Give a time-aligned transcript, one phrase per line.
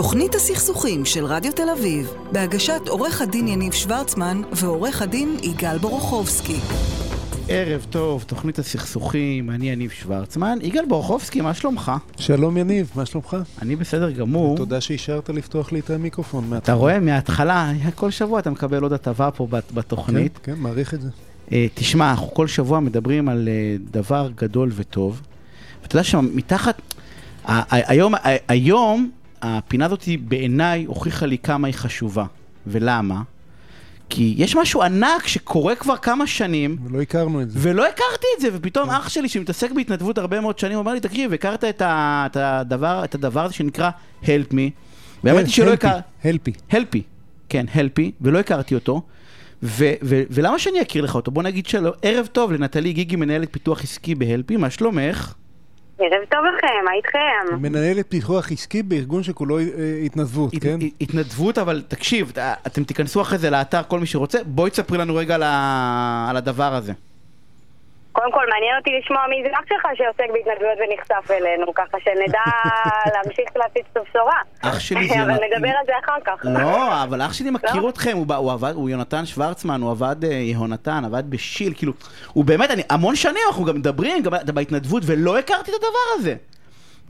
[0.00, 6.56] תוכנית הסכסוכים של רדיו תל אביב, בהגשת עורך הדין יניב שוורצמן ועורך הדין יגאל בורוכובסקי.
[7.48, 10.58] ערב טוב, תוכנית הסכסוכים, אני יניב שוורצמן.
[10.62, 11.92] יגאל בורוכובסקי, מה שלומך?
[12.16, 13.36] שלום יניב, מה שלומך?
[13.62, 14.56] אני בסדר גמור.
[14.56, 16.74] תודה שאישרת לפתוח לי את המיקרופון אתה מההתחלה.
[16.76, 20.38] רואה, מההתחלה, כל שבוע אתה מקבל עוד הטבה פה בת- בתוכנית.
[20.42, 21.08] כן, כן, מעריך את זה.
[21.52, 25.20] אה, תשמע, אנחנו כל שבוע מדברים על אה, דבר גדול וטוב.
[25.82, 26.82] ואתה יודע שמתחת...
[27.70, 28.14] היום,
[28.48, 29.10] היום
[29.42, 32.24] הפינה הזאת בעיניי הוכיחה לי כמה היא חשובה.
[32.66, 33.22] ולמה?
[34.10, 37.58] כי יש משהו ענק שקורה כבר כמה שנים, ולא הכרנו את זה.
[37.62, 41.32] ולא הכרתי את זה, ופתאום אח שלי שמתעסק בהתנדבות הרבה מאוד שנים, אומר לי, תקשיב,
[41.32, 43.90] הכרת את, ה, את, הדבר, את הדבר הזה שנקרא
[44.22, 44.70] Help Me,
[45.24, 46.00] והאמת היא שלא הכרתי...
[46.24, 46.52] הלפי.
[46.70, 47.02] הלפי,
[47.48, 49.02] כן, הלפי, ולא הכרתי אותו.
[49.62, 51.30] ו- ו- ולמה שאני אכיר לך אותו?
[51.30, 55.34] בוא נגיד שלום, ערב טוב לנטלי גיגי, מנהלת פיתוח עסקי בהלפי, מה שלומך?
[56.00, 57.56] ערב טוב לכם, מה איתכם?
[57.62, 59.64] מנהלת פיתוח עסקי בארגון שכולו אה,
[60.04, 60.78] התנדבות, הת- כן?
[60.82, 62.32] הת- התנדבות, אבל תקשיב,
[62.66, 65.34] אתם תיכנסו אחרי זה לאתר, כל מי שרוצה, בואי תספרי לנו רגע
[66.30, 66.92] על הדבר הזה.
[68.12, 72.40] קודם כל, מעניין אותי לשמוע מי זה אח שלך שעוסק בהתנדבויות ונחשף אלינו, ככה שנדע
[73.14, 74.36] להמשיך להפיץ את הבשורה.
[74.62, 76.40] אח שלי זה אבל נדבר על זה אחר כך.
[76.44, 77.88] לא, אבל אח שלי מכיר לא?
[77.88, 78.16] אתכם,
[78.74, 81.92] הוא, יונתן שוורצמן, הוא עבד, אה, יהונתן, עבד בשיל, כאילו,
[82.32, 86.34] הוא באמת, המון שנים אנחנו גם מדברים, גם בהתנדבות, ולא הכרתי את הדבר הזה.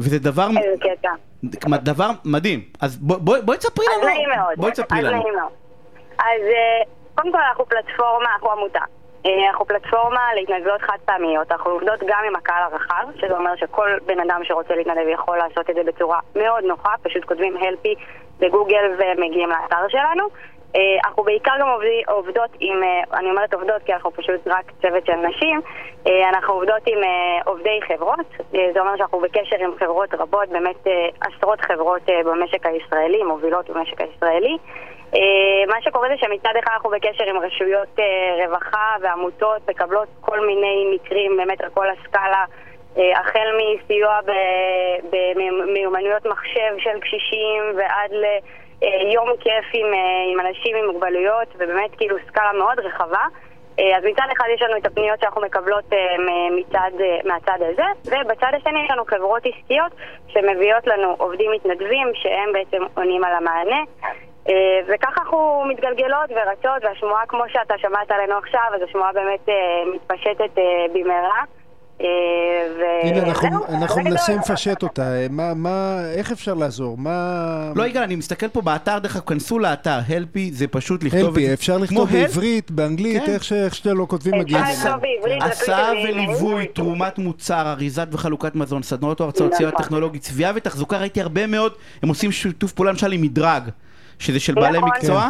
[0.01, 1.77] וזה דבר, איזה קטע.
[1.77, 2.61] דבר מדהים.
[2.81, 4.07] אז בוא- בואי תספרי אז לנו.
[4.09, 4.53] נעים מאוד.
[4.57, 5.23] בואי תספרי אז לנו.
[6.19, 6.83] אז אה,
[7.15, 8.81] קודם כל אנחנו פלטפורמה, אנחנו עמותה.
[9.27, 11.53] אה, אנחנו פלטפורמה להתנדבויות חד פעמיות.
[11.53, 15.71] אנחנו עובדות גם עם הקהל הרחב, שזה אומר שכל בן אדם שרוצה להתנדב יכול לעשות
[15.71, 17.95] את זה בצורה מאוד נוחה, פשוט כותבים הלפי
[18.39, 20.25] בגוגל ומגיעים לאתר שלנו.
[20.77, 21.69] אה, אנחנו בעיקר גם
[22.09, 25.61] עובדות עם, אה, אני אומרת עובדות כי אנחנו פשוט רק צוות של נשים,
[26.29, 26.99] אנחנו עובדות עם
[27.45, 30.87] עובדי חברות, זה אומר שאנחנו בקשר עם חברות רבות, באמת
[31.21, 34.59] עשרות חברות במשק הישראלי, מובילות במשק הישראלי.
[35.15, 40.47] אה, מה שקורה זה שמצד אחד אנחנו בקשר עם רשויות אה, רווחה ועמותות, מקבלות כל
[40.47, 42.45] מיני מקרים באמת על כל הסקאלה,
[42.99, 44.19] אה, החל מסיוע
[45.11, 48.11] במיומנויות מחשב של קשישים ועד
[48.83, 49.87] ליום כיף עם,
[50.33, 53.25] עם אנשים עם מוגבלויות, ובאמת כאילו סקאלה מאוד רחבה.
[53.97, 55.85] אז מצד אחד יש לנו את הפניות שאנחנו מקבלות
[56.59, 56.91] מצד,
[57.25, 59.93] מהצד הזה, ובצד השני יש לנו חברות עסקיות
[60.29, 63.83] שמביאות לנו עובדים מתנדבים שהם בעצם עונים על המענה.
[64.49, 64.55] אה,
[64.89, 69.55] וככה אנחנו מתגלגלות ורצות, והשמועה כמו שאתה שמעת עלינו עכשיו, אז השמועה באמת אה,
[69.95, 70.63] מתפשטת אה,
[70.95, 71.43] במהרה.
[73.03, 74.39] הנה, אנחנו- מנסים.
[74.39, 75.03] לפשט אותה.
[75.31, 76.99] מה, מה, איך אפשר לעזור?
[76.99, 77.73] מה...
[77.77, 81.27] לא, יגאל, אני מסתכל פה באתר, דרך אגב, כנסו לאתר, הלפי, זה פשוט לכתוב את
[81.29, 81.53] הלפי.
[81.53, 83.33] אפשר לכתוב בעברית, באנגלית, כן.
[83.33, 84.97] איך שאתם לא כותבים אפשר מגיעים לכתוב לזה.
[84.97, 89.83] בעברית, הסעה וליווי, תרומת מוצר, אריזת וחלוקת מזון, סדנאות או הרצאות, סיוע נכון.
[89.85, 91.73] טכנולוגי, צביעה ותחזוקה, ראיתי הרבה מאוד,
[92.03, 93.63] הם עושים שיתוף פעולה למשל עם מדרג,
[94.21, 94.91] שזה של בעלי נכון.
[94.91, 95.29] מקצוע,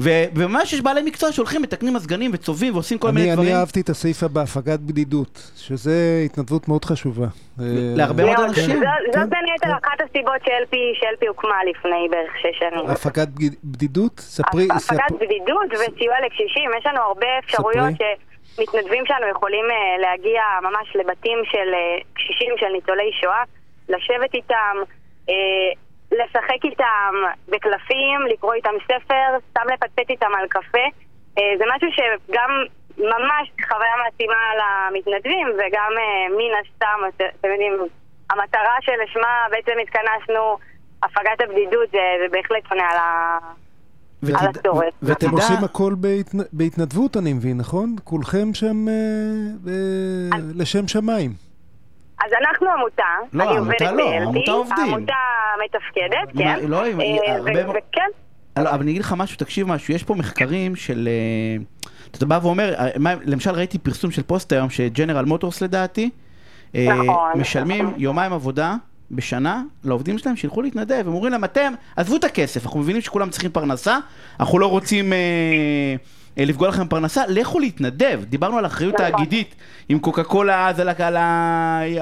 [0.00, 3.48] ו- וממש יש בעלי מקצוע שהולכים, מתקנים מזגנים וצובעים ועושים כל מיני אני, דברים.
[3.48, 5.92] אני אהבתי את הסעיף הבא, הפגת בדידות, שזה
[6.24, 7.24] התנדבות מאוד חשובה.
[7.26, 7.64] אה,
[7.96, 8.40] להרבה מאוד.
[8.48, 8.80] אנשים.
[8.80, 9.72] כן, זאת בין היתר כן.
[9.72, 12.86] אחת הסיבות שאלפי שאלפי הוקמה לפני בערך שש שנים.
[12.90, 14.20] הפגת בדיד- בדידות?
[14.20, 17.94] ספרי, הפגת בדידות וסיוע לקשישים, יש לנו הרבה אפשרויות
[18.56, 21.80] שמתנדבים שלנו יכולים אה, להגיע ממש לבתים של אה,
[22.14, 23.42] קשישים, של ניצולי שואה,
[23.88, 24.76] לשבת איתם,
[26.18, 27.12] לשחק איתם
[27.48, 30.84] בקלפים, לקרוא איתם ספר, סתם לפטפט איתם על קפה.
[31.38, 32.50] אה, זה משהו שגם
[32.98, 37.72] ממש חוויה מעצימה למתנדבים וגם אה, מן הסתם, את- אתם יודעים,
[38.30, 40.58] המטרה שלשמה בעצם התכנסנו,
[41.02, 43.38] הפגת הבדידות, זה, זה בהחלט עונה על ה...
[44.40, 44.94] על הצורך.
[45.02, 47.96] ואתם ותדע- עושים הכל בהתנ- בהתנדבות, אני מבין, נכון?
[48.04, 48.92] כולכם שם אה,
[49.72, 51.30] אה, לשם שמיים.
[52.26, 53.02] אז אנחנו עמותה,
[53.32, 54.84] לא, אני עובדת לא, ב-LP, העמותה עובדים.
[54.94, 55.12] העמותה
[55.64, 56.66] מתפקדת, מה, כן.
[56.68, 58.08] לא, היא- אה, הרבה ו- מאוד- וכן,
[58.62, 61.08] לא, אבל אני אגיד לך משהו, תקשיב משהו, יש פה מחקרים של...
[61.08, 61.62] אה,
[62.10, 66.10] אתה בא ואומר, אה, מה- למשל ראיתי פרסום של פוסט היום שג'נרל מוטורס לדעתי,
[66.74, 67.40] אה, נכון.
[67.40, 68.74] משלמים יומיים עבודה
[69.10, 73.30] בשנה לעובדים שלהם שילכו להתנדב, הם אומרים להם אתם, עזבו את הכסף, אנחנו מבינים שכולם
[73.30, 73.98] צריכים פרנסה,
[74.40, 75.94] אנחנו לא רוצים אה, אה,
[76.36, 79.10] לפגוע לכם פרנסה, לכו להתנדב, דיברנו על אחריות נכון.
[79.10, 79.54] תאגידית
[79.88, 81.16] עם קוקה קולה אז על על על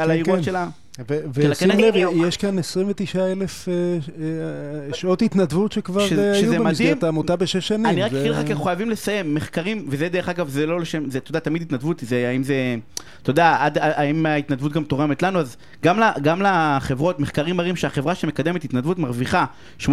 [0.05, 0.43] כן, האירוע כן.
[0.43, 0.67] שלה.
[1.09, 1.85] ושים הכנס.
[1.85, 2.27] לב.
[2.27, 7.05] יש כאן 29 אלף אה, אה, שעות התנדבות שכבר אה, היו במסגרת.
[7.05, 7.87] העמותה בשש שנים.
[7.87, 11.11] אני רק אגיד לך כי אנחנו חייבים לסיים, מחקרים, וזה דרך אגב, זה לא לשם,
[11.11, 12.77] זה, אתה יודע, תמיד התנדבות, זה, האם זה,
[13.23, 15.57] אתה יודע, האם ההתנדבות גם תורמת לנו, אז
[16.23, 19.45] גם, לחברות, מחקרים מראים שהחברה שמקדמת התנדבות מרוויחה
[19.81, 19.89] 83%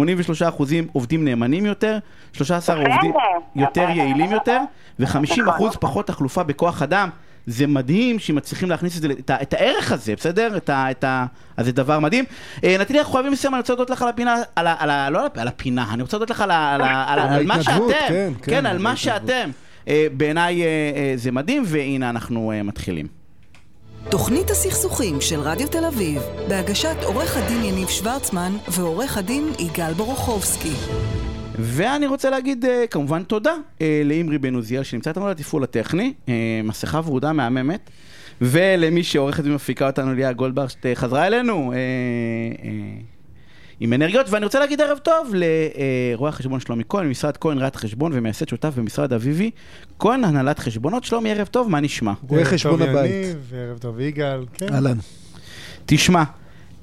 [0.92, 1.98] עובדים נאמנים יותר,
[2.32, 2.92] 13 יפה.
[2.92, 3.12] עובדים
[3.56, 3.92] יותר יפה.
[3.92, 4.60] יעילים יותר,
[4.98, 5.70] ו-50% נכון.
[5.80, 7.08] פחות תחלופה בכוח אדם.
[7.46, 10.56] זה מדהים שמצליחים להכניס את, זה, את, ה- את הערך הזה, בסדר?
[10.56, 11.26] את ה, את ה,
[11.56, 12.24] אז זה דבר מדהים.
[12.64, 15.10] אה, נטלי, אנחנו חייבים לסיים, אני רוצה להודות לך על הפינה, על ה, על ה,
[15.10, 17.62] לא על הפינה, אני רוצה להודות לך על, ה- על, ה- על, ה- על מה
[17.62, 18.96] שאתם, כן, כן, כן, על מה.
[18.96, 19.50] שאתם.
[19.88, 23.06] אה, בעיניי אה, אה, זה מדהים, והנה אנחנו אה, מתחילים.
[24.10, 30.72] תוכנית הסכסוכים של רדיו תל אביב, בהגשת עורך הדין יניב שוורצמן ועורך הדין יגאל בורוכובסקי.
[31.58, 36.60] ואני רוצה להגיד אה, כמובן תודה אה, לאמרי בן עוזיאל שנמצא איתנו לתפעול הטכני, אה,
[36.64, 37.90] מסכה ורודה מהממת,
[38.40, 42.70] ולמי שעורכת ומפיקה אותנו ליה גולדברג שחזרה אלינו אה, אה,
[43.80, 45.34] עם אנרגיות, ואני רוצה להגיד ערב טוב
[46.14, 49.50] לרואה החשבון שלומי כהן, ממשרד כהן ראיית חשבון ומייסד שותף במשרד אביבי,
[49.98, 52.12] כהן הנהלת חשבונות, שלומי ערב טוב, מה נשמע?
[52.28, 53.10] רואה ערב חשבון טוב, הבית.
[53.10, 54.74] יניב, ערב טוב יגאל, כן.
[54.74, 54.98] אהלן.
[55.86, 56.22] תשמע,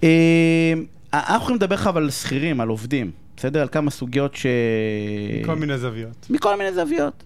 [0.04, 0.74] אה,
[1.14, 3.62] אנחנו יכולים לדבר לך על שכירים, על עובדים, בסדר?
[3.62, 4.46] על כמה סוגיות ש...
[5.46, 6.28] כל מיני זוויות.
[6.30, 7.24] מכל מיני זוויות.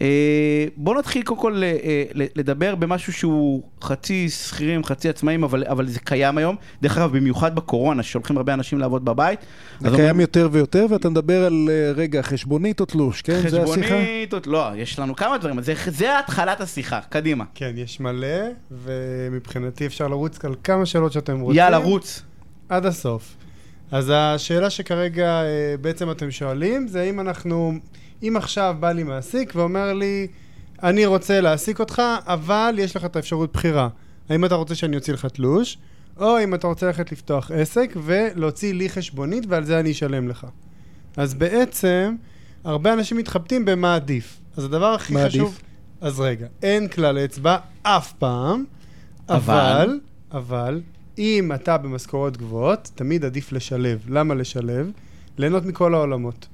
[0.00, 5.64] אה, בואו נתחיל קודם כל אה, אה, לדבר במשהו שהוא חצי שכירים, חצי עצמאים, אבל,
[5.64, 6.56] אבל זה קיים היום.
[6.82, 9.40] דרך אגב, במיוחד בקורונה, שהולכים הרבה אנשים לעבוד בבית.
[9.80, 13.48] זה קיים אומרים, יותר ויותר, ואתה מדבר על, אה, רגע, חשבונית או תלוש, כן?
[13.48, 13.82] זה השיחה?
[13.82, 17.44] חשבונית, או- לא, יש לנו כמה דברים, זה, זה התחלת השיחה, קדימה.
[17.54, 18.38] כן, יש מלא,
[18.70, 21.58] ומבחינתי אפשר לרוץ על כמה שאלות שאתם רוצים.
[21.58, 22.22] יאללה, רוץ.
[22.68, 23.36] עד הסוף.
[23.90, 27.72] אז השאלה שכרגע אה, בעצם אתם שואלים, זה אם אנחנו,
[28.22, 30.26] אם עכשיו בא לי מעסיק ואומר לי,
[30.82, 33.88] אני רוצה להעסיק אותך, אבל יש לך את האפשרות בחירה.
[34.28, 35.78] האם אתה רוצה שאני אוציא לך תלוש,
[36.16, 40.46] או אם אתה רוצה ללכת לפתוח עסק ולהוציא לי חשבונית ועל זה אני אשלם לך.
[41.16, 42.14] אז בעצם,
[42.64, 44.40] הרבה אנשים מתחבטים במה עדיף.
[44.56, 45.46] אז הדבר הכי חשוב...
[45.46, 45.62] עדיף?
[46.00, 48.64] אז רגע, אין כלל אצבע אף פעם,
[49.28, 49.38] אבל?
[49.38, 50.00] אבל,
[50.32, 50.80] אבל,
[51.18, 53.98] אם אתה במשכורות גבוהות, תמיד עדיף לשלב.
[54.08, 54.90] למה לשלב?
[55.38, 56.46] ליהנות מכל העולמות.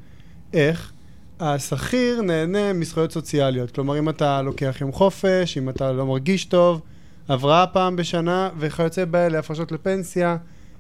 [0.53, 0.93] איך?
[1.41, 3.71] השכיר נהנה מזכויות סוציאליות.
[3.71, 6.81] כלומר, אם אתה לוקח יום חופש, אם אתה לא מרגיש טוב,
[7.29, 10.37] הבראה פעם בשנה, וכיוצא באלה, הפרשות לפנסיה,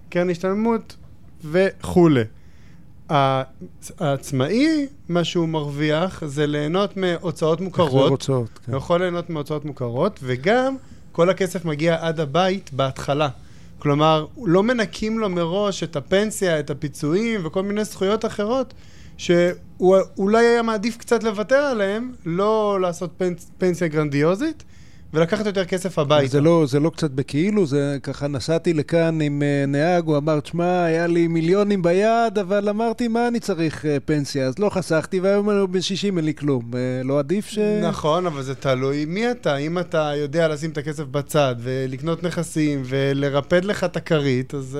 [0.08, 0.96] קרן השתלמות
[1.44, 2.20] וכולי.
[3.08, 3.14] העצ-
[3.98, 8.10] העצמאי, מה שהוא מרוויח זה ליהנות מהוצאות מוכרות.
[8.10, 8.72] הוצאות, כן.
[8.72, 10.76] הוא יכול ליהנות מהוצאות מוכרות, וגם
[11.12, 13.28] כל הכסף מגיע עד הבית בהתחלה.
[13.84, 18.74] כלומר, לא מנקים לו מראש את הפנסיה, את הפיצויים וכל מיני זכויות אחרות,
[19.16, 24.64] שהוא אולי היה מעדיף קצת לוותר עליהם, לא לעשות פנס, פנסיה גרנדיוזית,
[25.14, 26.32] ולקחת יותר כסף הביתה.
[26.32, 30.40] זה לא, זה לא קצת בכאילו, זה ככה נסעתי לכאן עם אה, נהג, הוא אמר,
[30.40, 34.46] תשמע, היה לי מיליונים ביד, אבל אמרתי, מה אני צריך אה, פנסיה?
[34.46, 36.70] אז לא חסכתי, והיום אני בן 60, אין לי כלום.
[36.74, 37.58] אה, לא עדיף ש...
[37.82, 39.56] נכון, אבל זה תלוי מי אתה.
[39.56, 44.78] אם אתה יודע לשים את הכסף בצד, ולקנות נכסים, ולרפד לך את הכרית, אז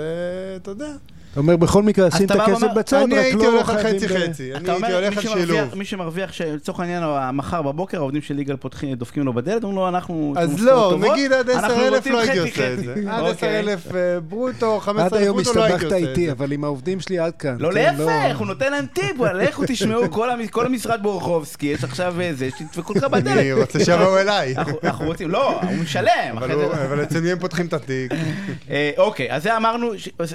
[0.56, 0.92] אתה יודע.
[1.34, 3.52] אתה אומר, בכל מקרה, שים את אתה בא הכסף ואומר, בצד, אני רק הייתי לא
[3.52, 4.54] הולך על חייבים חצי-חצי.
[4.54, 5.74] אני הייתי הולך מי על שילוב.
[5.74, 7.02] מי שמרוויח, שלצורך העניין,
[7.32, 10.34] מחר בבוקר, העובדים של יגאל פותחים, דופקים לו בדלת, אומרים לו, אנחנו...
[10.36, 12.94] אז לא, נגיד עד אנחנו 10,000 רוצים לא הייתי עושה את זה.
[13.10, 13.58] עד אוקיי.
[13.58, 16.32] 10,000 אה, ברוטו, עד 15,000 היום ברוטו לא הייתי הסתבכת עושה את איתי, זה.
[16.32, 17.56] אבל עם העובדים שלי עד כאן.
[17.58, 21.84] לא, כן, להפך, הוא נותן להם טיפ, לכו תשמעו, כל המ- כל המשרד בורחובסקי, יש
[21.84, 23.36] עכשיו איזה, שתדפקו לך בדלת.
[23.38, 24.54] אני רוצה שיבואו אליי.
[24.84, 26.08] אנחנו רוצים, לא, הוא משלם.
[26.36, 26.48] אבל
[26.96, 28.12] זה- אצל מי הם פותחים את התיק?
[28.70, 29.90] אה, אוקיי, אז זה אמרנו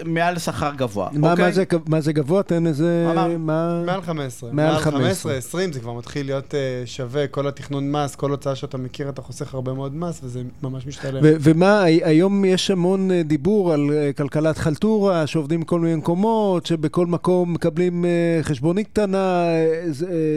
[0.05, 0.88] מעל שכר גבוה.
[0.95, 1.45] מה, אוקיי?
[1.45, 2.43] מה, זה, מה זה גבוה?
[2.43, 3.07] תן איזה...
[3.11, 3.39] אמרנו.
[3.39, 3.83] מה...
[3.85, 4.49] מעל 15.
[4.53, 5.01] מעל מעל 15.
[5.01, 9.09] 15, 20 זה כבר מתחיל להיות אה, שווה, כל התכנון מס, כל הוצאה שאתה מכיר,
[9.09, 11.19] אתה חוסך הרבה מאוד מס, וזה ממש משתלם.
[11.23, 15.95] ו- ומה, הי- היום יש המון אה, דיבור על אה, כלכלת חלטורה, שעובדים בכל מיני
[15.95, 18.09] מקומות, שבכל מקום מקבלים אה,
[18.41, 19.83] חשבונית קטנה, אה,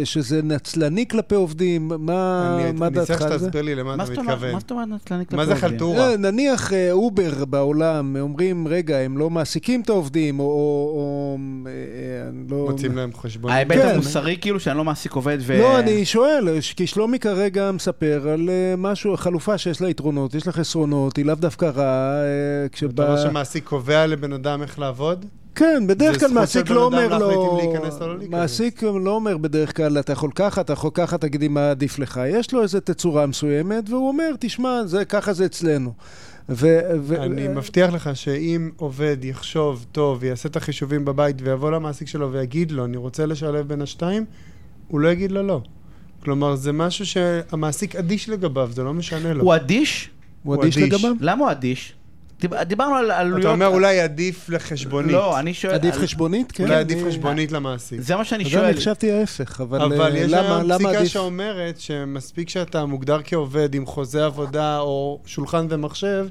[0.04, 3.44] שזה נצלני כלפי עובדים, מה, אני מה אני דעתך צריך על זה?
[3.46, 4.52] שתסביר לי למה מה אתה מתכוון.
[4.52, 5.70] מה זאת אומרת נצלני כלפי מה זה עובדים?
[5.70, 6.16] חלטורה?
[6.16, 10.48] נניח אובר בעולם, אומרים, רגע, הם לא מעסיקים את העובדים, או...
[10.48, 12.66] או, או אה, אני לא...
[12.70, 13.50] מוצאים להם חשבון.
[13.52, 13.88] ההיבט כן.
[13.88, 15.58] המוסרי כאילו שאני לא מעסיק עובד ו...
[15.58, 20.46] לא, אני שואל, כי שלומי כרגע מספר על אה, משהו, חלופה שיש לה יתרונות, יש
[20.46, 23.08] לה חסרונות, היא לאו דווקא רעה, אה, אתה כשבא...
[23.08, 25.26] אומר שמעסיק קובע לבן אדם איך לעבוד?
[25.54, 27.28] כן, בדרך כלל מעסיק לא אומר לו...
[27.28, 28.18] לא.
[28.28, 32.20] מעסיק לא אומר בדרך כלל, אתה יכול ככה, אתה יכול ככה, תגידי מה עדיף לך.
[32.26, 35.92] יש לו איזו תצורה מסוימת, והוא אומר, תשמע, זה, ככה זה אצלנו.
[36.48, 36.78] ו...
[37.00, 42.32] ו- אני מבטיח לך שאם עובד יחשוב טוב, יעשה את החישובים בבית ויבוא למעסיק שלו
[42.32, 44.24] ויגיד לו, אני רוצה לשלב בין השתיים,
[44.88, 45.60] הוא לא יגיד לו לא.
[46.22, 49.44] כלומר, זה משהו שהמעסיק אדיש לגביו, זה לא משנה לו.
[49.44, 50.10] הוא אדיש?
[50.42, 50.78] הוא אדיש.
[50.78, 51.14] לגביו?
[51.20, 51.94] למה הוא אדיש?
[52.42, 53.40] דיב- דיברנו על עלויות...
[53.40, 55.12] אתה אומר אולי עדיף לחשבונית.
[55.12, 55.74] לא, אני שואל...
[55.74, 56.52] עדיף על- חשבונית?
[56.52, 56.64] כן.
[56.64, 58.00] אולי עדיף אני- חשבונית למעסיק.
[58.00, 58.64] זה מה שאני שואל.
[58.64, 61.06] אני חשבתי ההפך, אבל, אבל אה, יש למה, היום למה פסיקה?
[61.06, 66.26] שאומרת שמספיק שאתה מוגדר כעובד עם חוזה עבודה או שולחן ומחשב,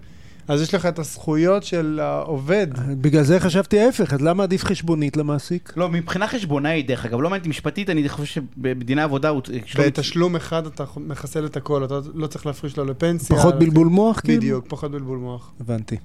[0.52, 2.68] אז יש לך את הזכויות של העובד.
[3.02, 5.74] בגלל זה חשבתי ההפך, אז למה עדיף חשבונית למעסיק?
[5.78, 9.42] לא, מבחינה חשבונאית, דרך אגב, לא מעניין אותי משפטית, אני חושב שבדיני עבודה הוא...
[9.80, 13.36] בתשלום אחד אתה מחסל את הכל, אתה לא צריך להפריש לו לפנסיה.
[13.36, 14.38] פחות בלבול מוח, כאילו?
[14.38, 15.52] בדיוק, פחות בלבול מוח.
[15.60, 15.98] הבנתי.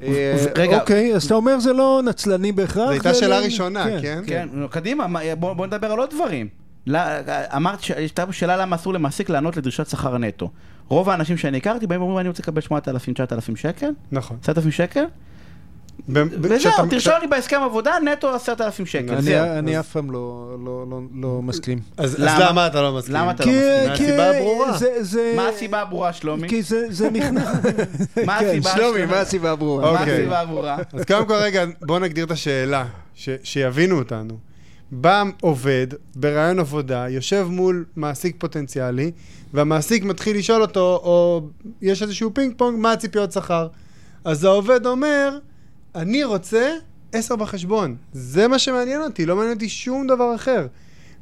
[0.00, 0.80] ו- רגע.
[0.80, 2.84] אוקיי, אז אתה אומר זה לא נצלני בהכרח?
[2.86, 4.22] זו הייתה שאלה ראשונה, כן?
[4.26, 6.48] כן, נו, קדימה, מה- בוא נדבר על עוד דברים.
[6.86, 6.98] לא,
[7.56, 10.50] אמרת, ש- הייתה שאלה למה אסור למעסיק לענות לדרישת שכר נטו.
[10.92, 12.72] רוב האנשים שאני הכרתי באים ואומרים, אני רוצה לקבל 8,000-9,000
[13.56, 14.36] שקל, נכון.
[14.42, 15.04] 10,000 שקל,
[16.08, 19.14] וזהו, תרשום לי בהסכם עבודה נטו 10,000 שקל,
[19.58, 21.78] אני- אף פעם לא- לא לא- לא מסכים.
[21.96, 22.66] אז למה?
[22.66, 23.14] אתה לא מסכים?
[23.14, 23.58] למה אתה לא כי-
[23.92, 24.06] מסכים?
[24.06, 24.78] כי מהסיבה הברורה.
[24.78, 26.48] זה- זה- מה הסיבה הברורה, שלומי?
[26.48, 27.48] כי זה זה נכנס...
[28.26, 29.04] מה כן, הסיבה שלומי, שלומי?
[29.06, 29.92] מה הסיבה הברורה?
[29.92, 30.14] מה אוקיי.
[30.14, 30.76] הסיבה הברורה?
[30.92, 32.84] אז קודם כל רגע, בואו נגדיר את השאלה,
[33.42, 34.34] שיבינו אותנו.
[34.92, 39.10] בא עובד ברעיון עבודה, יושב מול מעסיק פוטנציאלי,
[39.52, 41.48] והמעסיק מתחיל לשאול אותו, או
[41.82, 43.68] יש איזשהו פינג פונג, מה הציפיות שכר?
[44.24, 45.38] אז העובד אומר,
[45.94, 46.72] אני רוצה
[47.12, 47.96] עשר בחשבון.
[48.12, 50.66] זה מה שמעניין אותי, לא מעניין אותי שום דבר אחר.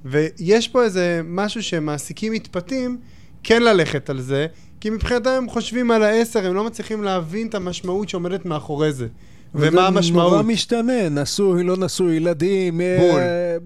[0.05, 2.99] ויש פה איזה משהו שמעסיקים מתפתים
[3.43, 4.47] כן ללכת על זה,
[4.81, 9.07] כי מבחינתם הם חושבים על העשר, הם לא מצליחים להבין את המשמעות שעומדת מאחורי זה.
[9.55, 10.45] ומה וזה נורא המשמעות?
[10.47, 13.21] משתנה, נשוי, לא נשוי, ילדים, אה, בול.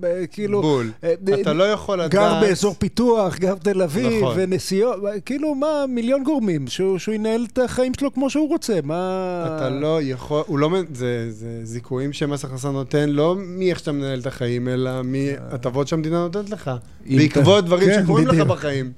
[0.04, 0.62] אה, כאילו...
[0.62, 0.90] בול.
[1.04, 2.10] אה, אתה לא יכול לדעת...
[2.10, 4.34] גר באזור פיתוח, גר תל אביב, נכון.
[4.38, 9.44] ונסיעות, כאילו מה, מיליון גורמים, שהוא, שהוא ינהל את החיים שלו כמו שהוא רוצה, מה...
[9.56, 14.20] אתה לא יכול, הוא לא, זה, זה זיכויים שמס הכנסה נותן, לא מאיך שאתה מנהל
[14.20, 16.70] את החיים, אלא מהטבות שהמדינה נותנת לך.
[17.06, 18.34] בעקבות אתה- דברים כן, שקורים לך.
[18.46, 18.92] בחיים.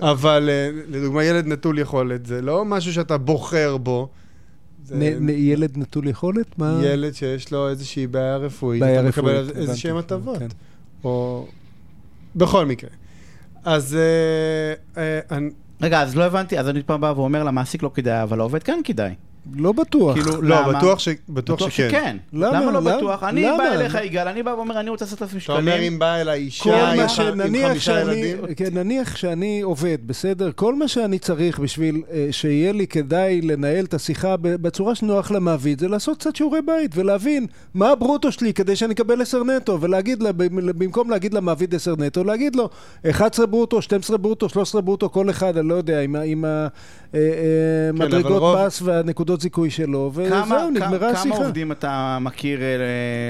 [0.00, 4.08] אבל אה, לדוגמה, ילד נטול יכולת, זה לא משהו שאתה בוחר בו.
[4.90, 6.58] זה נ, נ, ילד נטול יכולת?
[6.58, 6.80] מה?
[6.82, 10.38] ילד שיש לו איזושהי בעיה רפואית, בעיה אתה מקבל רפואית, איזה שהן הבנתי, הטבות.
[10.38, 10.46] כן.
[11.04, 11.46] או...
[12.36, 12.90] בכל מקרה.
[13.64, 15.50] אז אה, אה, אני-
[15.82, 18.80] רגע, אז לא הבנתי, אז אני פעם בא ואומר למעסיק לא כדאי, אבל לעובד כן
[18.84, 19.14] כדאי.
[19.54, 20.14] לא בטוח.
[20.14, 20.78] כאילו, לא, למה?
[20.78, 22.16] בטוח ש- בטוח שכן.
[22.32, 22.60] למה?
[22.60, 22.96] למה לא למה?
[22.96, 23.22] בטוח?
[23.22, 23.58] אני למה?
[23.58, 25.58] בא אליך, יגאל, אני בא ואומר, אני רוצה 10,000 אתה שקלים.
[25.58, 29.16] אומר, אם באה אליי כל אישה עם מה ח- עם חמישה שאני, ילדים, כן, נניח
[29.16, 30.50] שאני עובד, בסדר?
[30.54, 35.30] כל מה שאני צריך בשביל אה, שיהיה לי כדאי לנהל את השיחה ב- בצורה שנוח
[35.30, 39.78] למעביד, זה לעשות קצת שיעורי בית ולהבין מה הברוטו שלי כדי שאני אקבל 10 נטו,
[39.80, 42.68] ולהגיד לה, במ- במקום להגיד למעביד 10 נטו, להגיד לו
[43.10, 46.44] 11 ברוטו, 12 ברוטו, 13 ברוטו, כל אחד, אני לא יודע, עם, עם
[47.14, 48.82] המדרגות אבל רוב- מס
[49.30, 51.36] והנקודות זיכוי שלו, כמה- וזהו, נגמרה כמה השיחה.
[51.36, 52.66] עובדים אתה מכיר, אה,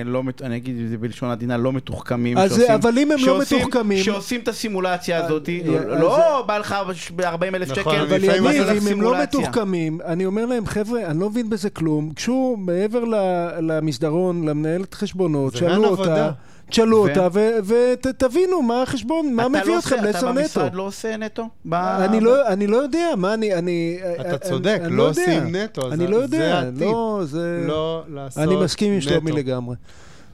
[0.04, 3.24] לא, אני אגיד את זה בלשון עדינה, לא מתוחכמים, אז זה- אבל אם הם לא
[3.24, 6.76] שעושים- מתוחכמים- שעושים את הסימולציה הזאת, אה, לא- אז- לא בא לך
[7.16, 9.40] ב-40 אלף נכון, שקל, אבל יניב, אם הם לא סימולציה.
[9.40, 12.10] מתוחכמים, אני אומר להם, חבר'ה, אני לא מבין בזה כלום.
[12.16, 13.14] גשו מעבר ל-
[13.60, 16.00] למסדרון, למנהלת חשבונות, שאלו עבודה.
[16.26, 16.30] אותה,
[16.70, 17.28] תשאלו ו- אותה,
[17.64, 20.40] ותבינו מה החשבון, מה אתה מביא לא אתכם לעשר אתה נטו.
[20.40, 21.48] במשרד לא עושה נטו?
[21.64, 23.54] ב- אני לא- אני לא יודע, מה אני...
[23.54, 25.22] אני- אתה אני- צודק, אני לא יודע.
[25.22, 26.80] עושים נטו, אני זה- לא זה יודע, הטיפ.
[26.82, 27.64] לא, זה...
[27.66, 29.38] לא לעשות אני מסכים עם שלומי נטו.
[29.38, 29.76] לגמרי.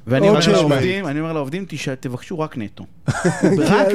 [0.09, 0.41] ואני אומר.
[0.53, 1.67] לעובדים, אני אומר לעובדים,
[2.01, 2.85] תבקשו רק נטו.
[3.09, 3.17] רק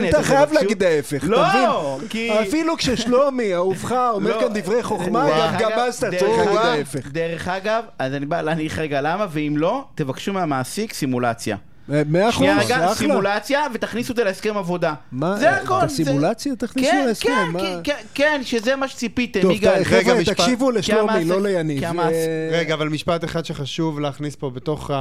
[0.01, 0.07] נטו.
[0.09, 0.53] אתה חייב.
[0.53, 1.99] להגיד ההפך, אתה לא?
[2.09, 2.31] כי...
[2.41, 5.27] אפילו כששלומי, אהובך, אומר לא, כאן דברי חוכמה,
[5.59, 7.07] גם- אתה דרך צריך להגיד ההפך.
[7.11, 11.57] דרך אגב, אז אני בא להניח רגע למה, ואם לא, תבקשו מהמעסיק סימולציה.
[11.89, 12.95] מאה אחוז, שנייה רגע, אחלה.
[12.95, 14.93] סימולציה, ותכניסו את זה להסכם עבודה.
[15.11, 15.77] מה, זה הכל.
[15.79, 17.59] את הסימולציה תכניסו כן, להסכם, כן, מה?
[17.59, 19.83] כן, כן, כן, שזה מה שציפיתם, טוב, יגאל.
[19.83, 20.23] ת- חבר'ה.
[20.25, 21.83] תקשיבו לשלומי, לא ליניב.
[21.83, 22.09] אה,
[22.51, 24.91] רגע, אבל משפט אחד שחשוב להכניס פה בתוך.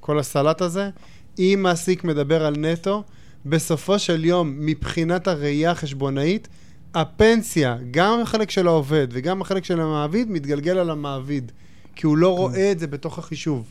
[0.00, 0.90] כל הסלט הזה,
[1.38, 3.02] אם מעסיק מדבר על נטו,
[3.46, 6.48] בסופו של יום, מבחינת הראייה החשבונאית,
[6.94, 11.52] הפנסיה, גם החלק של העובד וגם החלק של המעביד, מתגלגל על המעביד.
[11.96, 13.64] כי הוא לא רואה את זה בתוך החישוב.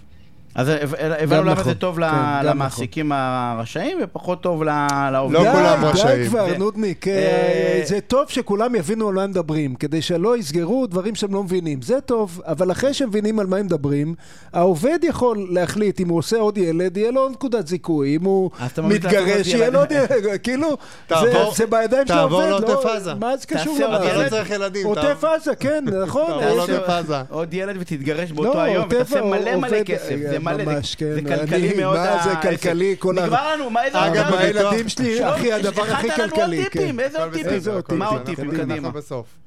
[0.56, 2.02] אז הב- הבנו למה נכון, זה טוב כן,
[2.46, 4.64] למעסיקים הרשעים ופחות טוב
[5.12, 5.44] לעובדים.
[5.44, 6.24] לא כולם רשאים.
[6.24, 7.08] די כבר, נודניק.
[7.08, 11.34] אה, אה, זה טוב שכולם יבינו על מה הם מדברים, כדי שלא יסגרו דברים שהם
[11.34, 11.82] לא מבינים.
[11.82, 14.16] זה טוב, אבל אחרי שהם מבינים על מה הם מדברים,
[14.54, 18.16] העובד יכול להחליט אם הוא עושה עוד ילד, יהיה לו עוד נקודת זיכוי.
[18.16, 18.50] אם הוא
[18.84, 19.70] מתגרש, יהיה.
[19.70, 20.08] לו עוד ילד.
[20.44, 20.76] כאילו, זה-
[21.08, 23.14] תעבור- בידיים של תעבור העובד, לעוטף לא- עזה.
[23.14, 24.14] מה זה קשור תעשה עוד למערכת?
[24.16, 24.24] ילד.
[24.24, 24.88] לא צריך ילדים.
[24.88, 26.28] עוטף עזה, כן, נכון.
[26.28, 27.16] תעבור יש- לעוטף עזה.
[27.30, 30.96] עוד ילד ותתגרש באותו לא, היום, עוטף ותעשה מלא מלא כסף, זה מלא, זה- ממש,
[30.96, 31.14] כן.
[31.14, 31.98] זה אני- כלכלי מאוד.
[31.98, 32.36] מה זה.
[32.42, 32.96] כלכלי?
[33.00, 34.06] כל ה- נגמר לנו, מה איזה...
[34.08, 36.64] אגב, הילדים שלי, אחי, הדבר הכנת הכי לנו עוד כלכלי.
[36.64, 37.00] טיפים, כן.
[37.00, 38.00] איזה עוד טיפים?
[38.00, 38.22] מה עוד.
[38.26, 38.52] טיפים?
[38.52, 38.90] קדימה.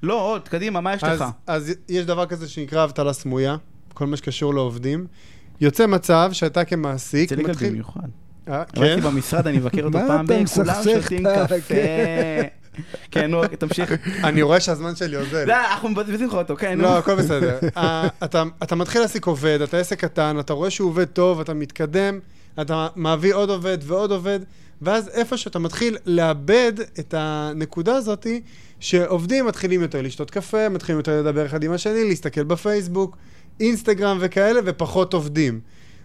[0.02, 1.25] לא, עוד, קדימה, מה יש לך?
[1.47, 3.56] אז יש דבר כזה שנקרא אבטלה סמויה,
[3.94, 5.06] כל מה שקשור לעובדים.
[5.61, 7.68] יוצא מצב שאתה כמעסיק אצל יגאל מתחיל...
[7.70, 8.00] במיוחד.
[8.49, 9.00] אה, כן?
[9.00, 10.26] במשרד, אני מבקר אותו פעם.
[10.54, 11.75] כולם שותים קפה.
[13.10, 13.92] כן, נו, תמשיך.
[14.25, 15.44] אני רואה שהזמן שלי אוזל.
[15.44, 16.82] לא, אנחנו מבזבזים לך אותו, כן, נו.
[16.82, 17.58] לא, הכל בסדר.
[17.76, 21.54] אה, אתה- אתה מתחיל להעסיק עובד, אתה עסק קטן, אתה רואה שהוא עובד טוב, אתה
[21.54, 22.18] מתקדם,
[22.60, 24.40] אתה מביא עוד עובד ועוד עובד,
[24.82, 28.40] ואז איפה שאתה מתחיל לאבד את הנקודה הזאתי,
[28.80, 33.16] שעובדים מתחילים יותר לשתות קפה, מתחילים יותר לדבר אחד עם השני, להסתכל בפייסבוק,
[33.60, 35.60] אינסטגרם וכאלה, ופחות עובדים.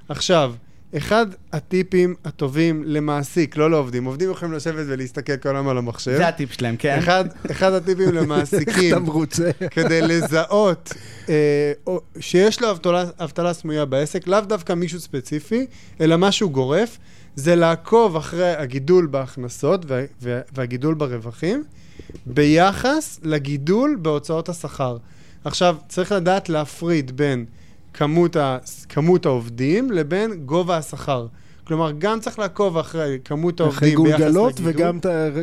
[0.10, 0.54] עכשיו,
[0.98, 6.18] אחד הטיפים הטובים למעסיק, לא לעובדים, עובדים יכולים לשבת ולהסתכל כל היום על המחשב.
[6.18, 6.98] זה הטיפ שלהם, כן?
[6.98, 9.52] אחד, אחד הטיפים איך למעסיקים, אתה מרוצה?
[9.72, 10.94] כדי לזהות
[11.30, 15.66] אה, או, שיש לו אבטלה, אבטלה סמויה בעסק, לאו דווקא מישהו ספציפי,
[16.02, 16.98] אלא משהו גורף,
[17.36, 21.64] זה לעקוב אחרי הגידול בהכנסות וה, וה, והגידול ברווחים,
[22.26, 24.98] ביחס לגידול בהוצאות השכר.
[25.46, 27.46] עכשיו, צריך לדעת להפריד בין
[27.96, 28.58] כמות, ה,
[28.90, 31.28] כמות העובדים לבין גובה השכר.
[31.68, 34.34] כלומר, גם צריך לעקוב אחרי כמות אחרי העובדים ביחס לגידול.
[34.34, 35.00] גולגלות וגם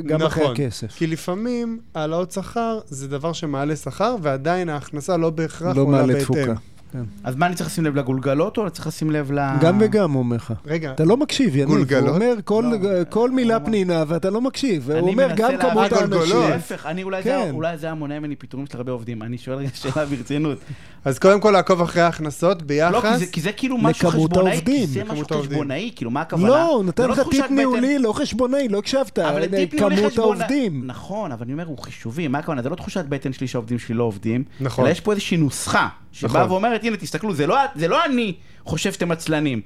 [0.06, 0.92] גם אחרי נכון, הכסף.
[0.96, 6.14] כי לפעמים העלאות שכר זה דבר שמעלה שכר, ועדיין ההכנסה לא בהכרח לא עולה מעלה
[6.14, 6.54] בהתאם.
[6.92, 7.04] תפוקה.
[7.24, 9.38] אז מה אני צריך לשים לב לגולגלות, או צריך לשים לב ל...
[9.60, 10.52] גם וגם, הוא אומר לך.
[10.66, 11.68] רגע, אתה לא מקשיב, יניב.
[11.68, 12.14] הוא גולגלות?
[12.14, 12.88] אומר כל- לא.
[13.10, 13.64] כל מילה לא.
[13.64, 14.90] פנינה ואתה לא מקשיב.
[14.90, 16.18] אני הוא אומר גם כמות אה, האנשים.
[16.18, 16.50] גולגולות.
[16.50, 17.50] להפך, אני אולי זה- כן.
[17.54, 19.22] אולי זה היה מונע ממני פיטורים של הרבה עובדים.
[19.22, 20.58] אני שואל רגע שאלה ברצינות.
[21.04, 23.18] אז קודם כל לעקוב אחרי ההכנסות לא, כי ביחס.
[23.18, 24.86] זה- כי זה כאילו משהו לכמות חשבונאי, כי העובדים.
[24.86, 25.52] זה לכמות משהו העובדים.
[25.58, 26.48] חשבונאי, כאילו, מה הכוונה?
[26.48, 27.50] לא, הוא נתן זה לא לך טיפ.
[27.50, 29.18] ניהולי, לא חשבונאי, לא הקשבת.
[29.18, 30.38] אבל טיפ ניהולי כמות חשבונאי.
[30.40, 30.82] העובדים.
[30.86, 32.62] נכון, אבל אני אומר, הוא חישובי, מה הכוונה?
[32.62, 34.44] זה לא תחושת בטן שלי שהעובדים שלי לא עובדים.
[34.60, 34.84] נכון.
[34.84, 36.50] אלא יש פה איזושהי נוסחה, שבאה נכון.
[36.50, 39.60] ואומרת, הנה, תסתכלו, זה לא, זה לא אני חושב שאתם עצלנים,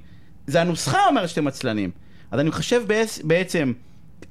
[0.47, 1.89] זה הנוסחה אומרת שאתם עצלנים.
[2.31, 2.49] אז אני
[2.87, 3.73] בעצ- בעצם,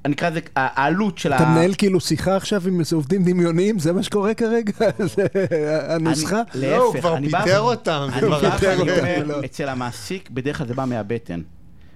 [0.05, 1.35] אני אקרא לזה, העלות של ה...
[1.35, 3.79] אתה מנהל כאילו שיחה עכשיו עם איזה עובדים דמיוניים?
[3.79, 4.71] זה מה שקורה כרגע?
[5.15, 5.25] זה
[5.89, 6.41] הנוסחה?
[6.55, 8.27] אני- לא, הוא כבר אני בא- פיטר אותם, אני
[8.81, 9.45] אומר, לא.
[9.45, 11.41] אצל המעסיק, בדרך כלל זה בא מהבטן,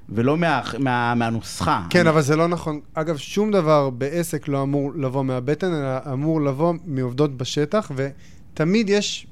[0.10, 1.82] ולא מה- מה- מהנוסחה.
[1.90, 2.80] כן, אני- אבל זה לא נכון.
[2.94, 9.28] אגב, שום דבר בעסק לא אמור לבוא מהבטן, אלא אמור לבוא מעובדות בשטח, ותמיד יש...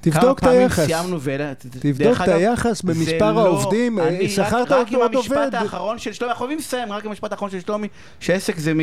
[0.00, 0.86] תבדוק את כמה פעמים היחס.
[0.86, 1.36] סיימנו ו...
[1.80, 3.98] תבדוק את היחס במספר לא- העובדים.
[3.98, 5.54] אני אה, רק- שכרת רק עם אותו עוד המשפט עובד.
[5.54, 7.88] האחרון של שלומי, אנחנו חייבים לסיים, רק עם המשפט האחרון של שלומי,
[8.20, 8.78] שעסק זה מ-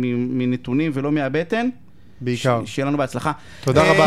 [0.00, 1.68] מ- מנתונים ולא מהבטן.
[2.20, 2.62] בעיקר.
[2.66, 3.32] שיהיה לנו בהצלחה.
[3.64, 4.06] תודה אה, רבה.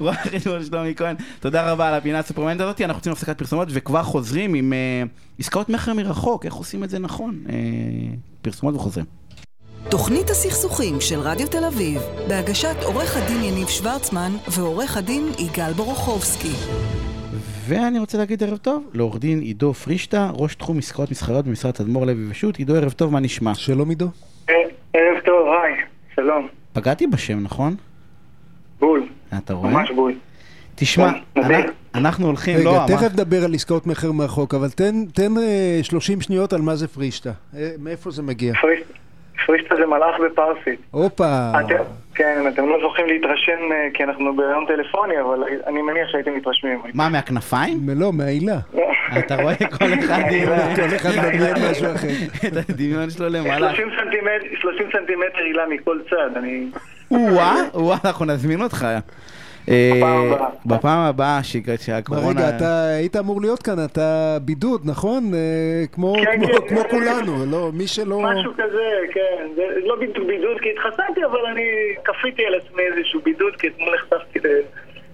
[0.00, 4.02] רואה חשבון שלומי כהן, תודה רבה על הפינה הסופרמנט הזאת, אנחנו רוצים הפסקת פרסומות וכבר
[4.02, 5.02] חוזרים עם אה,
[5.38, 7.38] עסקאות מכר מרחוק, איך עושים את זה נכון.
[7.48, 7.54] אה,
[8.42, 9.06] פרסומות וחוזרים.
[9.90, 11.98] תוכנית הסכסוכים של רדיו תל אביב,
[12.28, 16.52] בהגשת עורך הדין יניב שוורצמן ועורך הדין יגאל בורוכובסקי.
[17.68, 22.06] ואני רוצה להגיד ערב טוב לעורך דין עידו פרישטה, ראש תחום עסקאות מסחריות במשרד תדמור
[22.06, 22.56] לוי ושות'.
[22.56, 23.54] עידו, ערב טוב, מה נשמע?
[23.54, 24.06] שלום עידו.
[24.94, 25.74] ערב טוב, היי,
[26.14, 26.48] שלום.
[26.72, 27.76] פגעתי בשם, נכון?
[28.80, 29.06] בול,
[29.38, 29.70] אתה רואה?
[29.70, 30.12] ממש בול.
[30.74, 31.12] תשמע.
[31.94, 35.80] אנחנו- הולכים, רגע, לא, אמר- תכף נדבר על עסקאות מכר מרחוק, אבל תן- תן אה,
[35.82, 37.32] 30 שניות על מה זה פרישטה.
[37.56, 38.52] אה, מאיפה זה מגיע?
[38.62, 38.82] פריש-
[39.46, 40.80] פרישטה זה מלאך בפרסית.
[40.90, 41.52] הופה.
[42.14, 46.80] כן, אתם לא זוכים להתרשם אה, כי אנחנו בהיריון טלפוני, אבל אני מניח שהייתם מתרשמים.
[46.94, 47.78] מה, מהכנפיים?
[47.96, 48.58] לא, מהעילה.
[49.18, 52.08] אתה רואה כל אחד עם כל אחד מדמיין משהו אחר.
[52.48, 53.74] את הדמיון שלו למעלה.
[53.74, 56.66] 30 סנטימטר, 30 סנטימטר הילה מכל צד, אני...
[57.10, 58.86] או-אה, אנחנו נזמין אותך.
[59.68, 60.48] אה, בפעם הבאה.
[60.66, 62.28] בפעם הבאה ש- שהקורונה...
[62.28, 64.02] רגע, אתה היית אמור להיות כאן, אתה
[64.42, 65.34] בידוד, נכון?
[65.34, 65.38] אה,
[65.92, 66.68] כמו כן, כמו- כן.
[66.68, 68.20] כמו כולנו, לא, מי שלא...
[68.20, 69.46] משהו כזה, כן.
[69.86, 71.62] לא בדיוק בידוד כי התחסנתי, אבל אני
[72.04, 74.60] כפיתי על עצמי איזשהו בידוד, כי אתמול נחשפתי ל-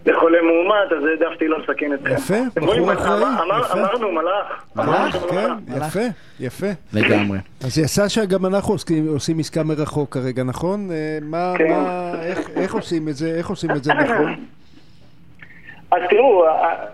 [0.08, 2.14] לחולה מאומת, אז העדפתי לא לסכן אתכם.
[2.14, 3.22] יפה, בחור אחראי,
[3.60, 3.72] יפה.
[3.78, 4.64] אמרנו מלאך.
[4.76, 5.50] מלאך, כן.
[5.76, 6.00] יפה,
[6.40, 6.66] יפה.
[6.92, 7.38] לגמרי.
[7.64, 8.74] אז יצא שגם אנחנו
[9.08, 10.90] עושים עסקה מרחוק כרגע, נכון?
[10.90, 11.68] אה, מה, כן.
[11.70, 12.12] מה,
[12.56, 14.34] איך, עושים את זה, איך עושים את זה נכון?
[15.92, 16.84] אז תראו, ה- ה-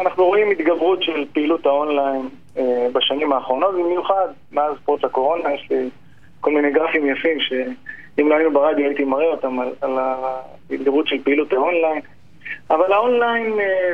[0.00, 5.88] אנחנו רואים התגברות של פעילות האונליין אה, בשנים האחרונות, במיוחד מאז פרוץ הקורונה, יש לי
[6.40, 11.16] כל מיני גרפים יפים שאם לא היינו ברדיו הייתי מראה אותם על, על ההתגברות של
[11.24, 12.00] פעילות האונליין.
[12.70, 13.90] אבל האונליין, אה,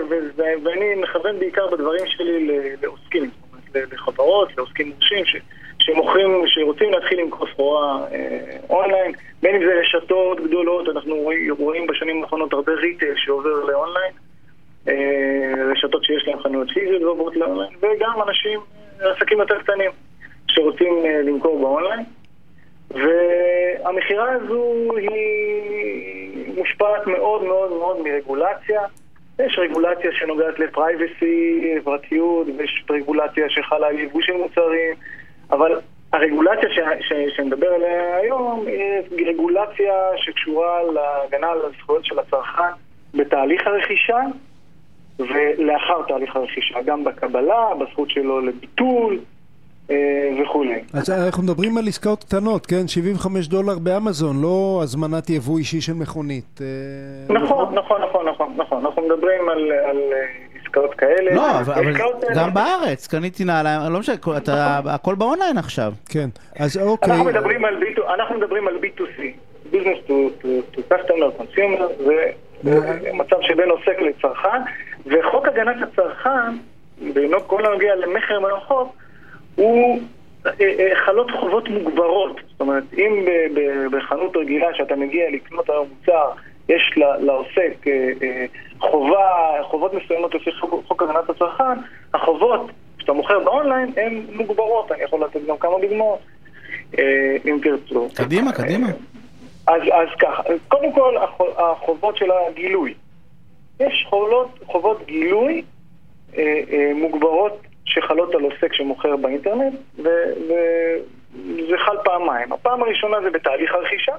[0.64, 2.48] ואני מכוון בעיקר בדברים שלי
[2.82, 3.30] לעוסקים,
[3.74, 5.24] לחברות, לעוסקים מורשים,
[5.82, 9.12] שמוכרים, שרוצים להתחיל למכור סחורה אה, אונליין,
[9.42, 11.14] בין אם זה רשתות גדולות, אנחנו
[11.58, 14.12] רואים, בשנים האחרונות הרבה retail שעובר לאונליין,
[14.88, 18.60] אה, רשתות שיש להן חנויות פיזיות ועוברות לאונליין, וגם אנשים,
[19.02, 19.90] אה, עסקים יותר קטנים,
[20.48, 22.04] שרוצים למכור באונליין.
[22.94, 28.80] והמכירה הזו היא מושפעת מאוד מאוד מאוד מרגולציה.
[29.38, 34.94] יש רגולציה שנוגעת ל privacy, פרטיות, ויש רגולציה שחלה על יבוא של מוצרים,
[35.50, 35.80] אבל
[36.12, 36.78] הרגולציה ש...
[37.08, 37.36] ש...
[37.36, 38.66] שנדבר עליה היום
[39.10, 42.72] היא רגולציה שקשורה להגנה על הזכויות של הצרכן
[43.14, 44.20] בתהליך הרכישה
[45.18, 49.18] ולאחר תהליך הרכישה, גם בקבלה, בזכות שלו לביטול
[50.42, 50.80] וכולי.
[50.94, 52.88] אז אנחנו מדברים על עסקאות קטנות, כן?
[52.88, 56.60] 75 דולר באמזון, לא הזמנת יבוא אישי של מכונית.
[56.60, 58.84] אה, נכון, נכון, נכון, נכון, נכון.
[58.86, 60.24] אנחנו מדברים על, על אה,
[60.62, 61.34] עסקאות כאלה.
[61.34, 65.92] לא, אבל אבל אה, גם בארץ, קניתי נעליים, לא משנה, כל- אתה- הכל באונליין עכשיו.
[66.08, 66.28] כן,
[66.58, 67.10] אז אוקיי.
[67.12, 69.20] אנחנו מדברים על B2, אנחנו מדברים על B2C,
[69.72, 70.12] Business to,
[70.44, 72.30] to, to Customer Consumer, זה
[73.12, 74.62] מצב שבין עוסק לצרכן,
[75.06, 76.56] וחוק הגנת הצרכן,
[77.14, 78.96] בכל הנוגע למכר מרחוק,
[79.54, 80.00] הוא
[80.46, 82.40] אה, אה, חלות חובות מוגברות.
[82.50, 83.24] זאת אומרת, אם
[83.90, 86.30] בחנות רגילה שאתה מגיע לקנות היום מוצר,
[86.68, 88.44] יש לעוסק אה,
[88.80, 89.28] חובה,
[89.62, 91.80] חובות מסוימות לפי חוק, הגנת הצרכן,
[92.14, 96.18] החובות שאתה מוכר באונליין הן מוגברות, אני יכול לתת גם כמה דוגמאות,
[97.44, 98.08] אם תרצו.
[98.14, 98.88] קדימה, קדימה.
[99.66, 102.94] אז, אז ככה, קודם כל החו- החובות של הגילוי.
[103.80, 105.62] יש חובות, חובות גילוי
[106.36, 112.52] אה, אה, מוגברות שחלות על עוסק שמוכר באינטרנט, וזה חל פעמיים.
[112.52, 114.12] הפעם הראשונה זה בתהליך הרכישה.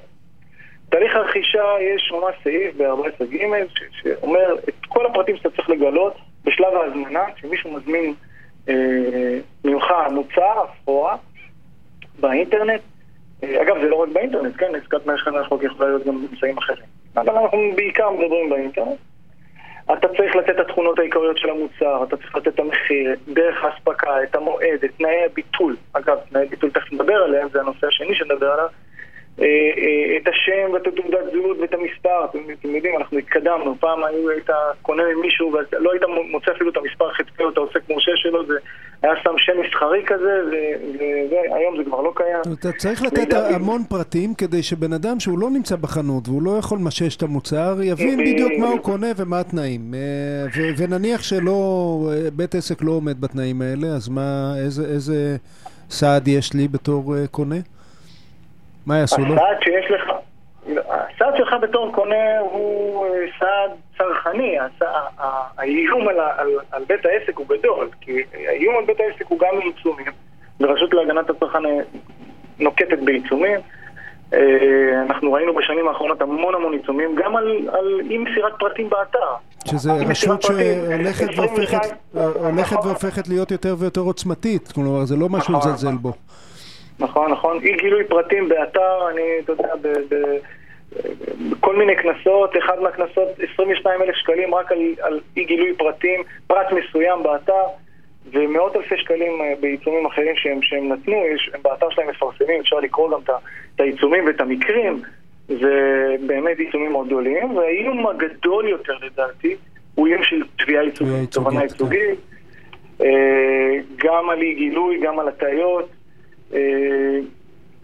[0.87, 3.37] בתהליך הרכישה יש ממש סעיף ב-14ג
[3.75, 6.13] ש- שאומר את כל הפרטים שאתה צריך לגלות
[6.45, 8.13] בשלב ההזמנה, כשמישהו מזמין
[8.69, 8.73] אה,
[9.65, 11.15] ממך מוצר, סחורה,
[12.19, 12.81] באינטרנט.
[13.43, 14.75] אה, אגב, זה לא רק באינטרנט, כן?
[14.75, 16.85] עסקת מהשכן רחוק יכולה להיות גם באמצעים אחרים.
[17.15, 18.97] אבל אנחנו בעיקר מדברים באינטרנט.
[19.85, 24.23] אתה צריך לתת את התכונות העיקריות של המוצר, אתה צריך לתת את המחיר, דרך האספקה,
[24.23, 25.75] את המועד, את תנאי הביטול.
[25.93, 28.67] אגב, תנאי ביטול תכף נדבר עליהם, זה הנושא השני שנדבר עליו.
[29.39, 34.03] אה, אה, את השם ואת התעודת זהות ואת המספר, אתם, אתם יודעים, אנחנו התקדמנו, פעם
[34.03, 34.49] היו, היית
[34.81, 38.53] קונה ממישהו ולא היית מוצא אפילו את המספר חצי או את העוסק מורשה שלו, זה
[39.03, 40.41] היה שם שם מסחרי כזה,
[41.31, 42.53] והיום זה כבר לא קיים.
[42.59, 46.77] אתה צריך לתת המון פרטים כדי שבן אדם שהוא לא נמצא בחנות והוא לא יכול
[46.77, 48.35] למשש את המוצר, יבין בדיוק.
[48.35, 49.93] בדיוק מה הוא קונה ומה התנאים.
[49.93, 50.45] אה,
[50.77, 55.37] ונניח שלא, אה, בית עסק לא עומד בתנאים האלה, אז מה, איזה,
[55.89, 57.55] סעד יש לי בתור אה, קונה?
[58.85, 59.33] מה יעשו לו?
[59.33, 60.11] הסעד שיש לך,
[60.67, 64.57] הסעד שלך בתור קונה הוא אה, סעד צרכני,
[65.57, 69.57] האיום על, על, על בית העסק הוא גדול, כי האיום על בית העסק הוא גם
[69.57, 70.11] מעיצומים,
[70.59, 71.79] ורשות להגנת הצרכן אה,
[72.59, 73.59] נוקטת בעיצומים.
[74.33, 79.19] אה, אנחנו ראינו בשנים האחרונות המון המון עיצומים, גם על, על אי מסירת פרטים באתר.
[79.65, 81.79] שזה רשות שהולכת 22, והופכת,
[82.13, 82.77] הולכת.
[82.85, 85.95] והופכת להיות יותר ויותר עוצמתית, כלומר זה לא משהו נכון, לזלזל.
[85.95, 86.13] בו.
[87.03, 87.59] נכון, נכון.
[87.63, 89.87] אי גילוי פרטים באתר, אני, אתה יודע, ב...
[89.87, 90.15] ב
[91.59, 96.67] כל מיני קנסות, אחד מהקנסות 22 אלף שקלים רק על, על אי גילוי פרטים, פרט
[96.71, 97.65] מסוים באתר,
[98.31, 102.79] ומאות אלפי שקלים אה, בעיצומים אחרים שהם, שהם נתנו, יש, הם באתר שלהם מפרסמים, אפשר
[102.79, 103.19] לקרוא גם
[103.75, 105.01] את העיצומים ואת המקרים,
[105.47, 109.55] זה באמת עיצומים מאוד גדולים, והאיום הגדול יותר לדעתי
[109.95, 111.65] הוא איום של תביעה ייצוגית, תביעה ייצוגית, תובענה כן.
[111.65, 112.19] ייצוגית,
[113.01, 115.89] אה, גם על אי גילוי, גם על הטעיות.
[116.53, 117.19] אה,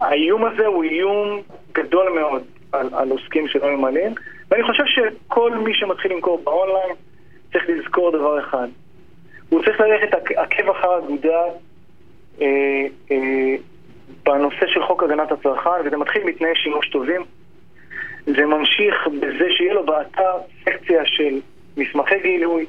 [0.00, 1.40] האיום הזה הוא איום
[1.72, 4.12] גדול מאוד על, על עוסקים שלא ממלאים,
[4.50, 6.94] ואני חושב שכל מי שמתחיל למכור באונליין
[7.52, 8.68] צריך לזכור דבר אחד.
[9.48, 11.42] הוא צריך ללכת עק- עקב אחר אגודה
[12.40, 12.46] אה,
[13.10, 13.54] אה,
[14.26, 17.22] בנושא של חוק הגנת הצרכן, וזה מתחיל מתנאי שימוש טובים.
[18.26, 20.32] זה ממשיך בזה שיהיה לו באתר
[20.64, 21.40] סקציה של
[21.76, 22.66] מסמכי גילוי,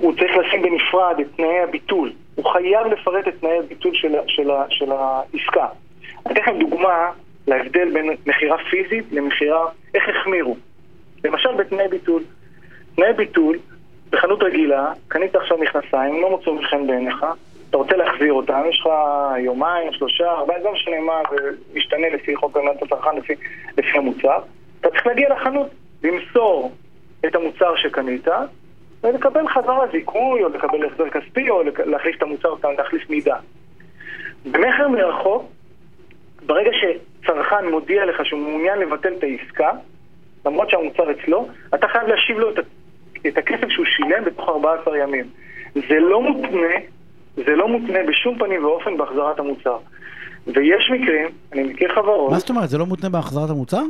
[0.00, 2.12] הוא צריך לשים בנפרד את תנאי הביטול.
[2.34, 5.66] הוא חייב לפרט את תנאי הביטול של, של, של העסקה.
[6.26, 7.10] אני אתן לכם דוגמה
[7.46, 10.56] להבדל בין מכירה פיזית למכירה, איך החמירו.
[11.24, 12.22] למשל בתנאי ביטול.
[12.96, 13.58] תנאי ביטול,
[14.10, 17.24] בחנות רגילה, קנית עכשיו מכנסיים, לא מוצאו חן בעיניך,
[17.70, 18.88] אתה רוצה להחזיר אותם, יש לך
[19.38, 23.34] יומיים, שלושה, ארבעה, לא משנה מה, זה משתנה לפי חוק הגנת הצרכן, לפי,
[23.78, 24.38] לפי המוצר.
[24.80, 25.66] אתה צריך להגיע לחנות,
[26.02, 26.72] למסור
[27.26, 28.28] את המוצר שקנית,
[29.04, 33.36] ולקבל חזרה זיכוי, או לקבל החזר כספי, או להחליף את המוצר, להחליף מידה.
[34.44, 35.44] במכר מרחוק,
[36.46, 39.70] ברגע שצרכן מודיע לך שהוא מעוניין לבטל את העסקה,
[40.46, 42.58] למרות שהמוצר אצלו, אתה חייב להשיב לו את,
[43.26, 45.24] את הכסף שהוא שילם בתוך 14 ימים.
[45.74, 46.74] זה לא מותנה,
[47.36, 49.76] זה לא מותנה בשום פנים ואופן בהחזרת המוצר.
[50.46, 53.82] ויש מקרים, אני מכיר חברות, מה זאת אומרת, זה לא מותנה בהחזרת המוצר?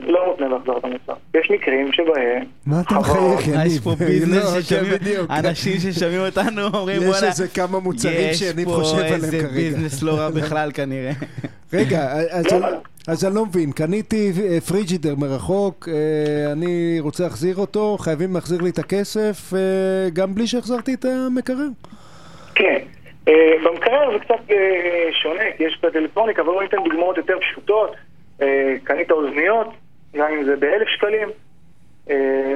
[0.00, 1.12] לא מותנה בהחזרת המוצר.
[1.34, 4.08] יש מקרים שבהם מה אתה מחייך, אה, יש פה יניב?
[4.08, 5.26] ביזנס לא, כן, ששומעים.
[5.30, 9.38] אנשים ששומעים אותנו אומרים יש וואלה, איזה כמה מוצרים שיניב חושב יש עליהם פה איזה
[9.38, 11.12] כרגע." ביזנס לא רע בכלל כנראה.
[11.72, 12.66] רגע, אז, אני-
[13.08, 14.32] אז אני לא מבין, קניתי
[14.68, 19.58] פריג'ידר מרחוק, אה, אני רוצה להחזיר אותו, חייבים להחזיר לי את הכסף, אה,
[20.12, 21.68] גם בלי שהחזרתי את המקרר.
[22.54, 22.78] כן.
[23.64, 24.54] במקרר זה קצת
[25.22, 27.96] שונה, כי יש קצת אלקטרוניקה, אבל בואו ניתן דוגמאות יותר פשוטות.
[28.84, 29.66] קנית אוזניות,
[30.18, 31.28] גם אם זה באלף שקלים,
[32.10, 32.54] אה,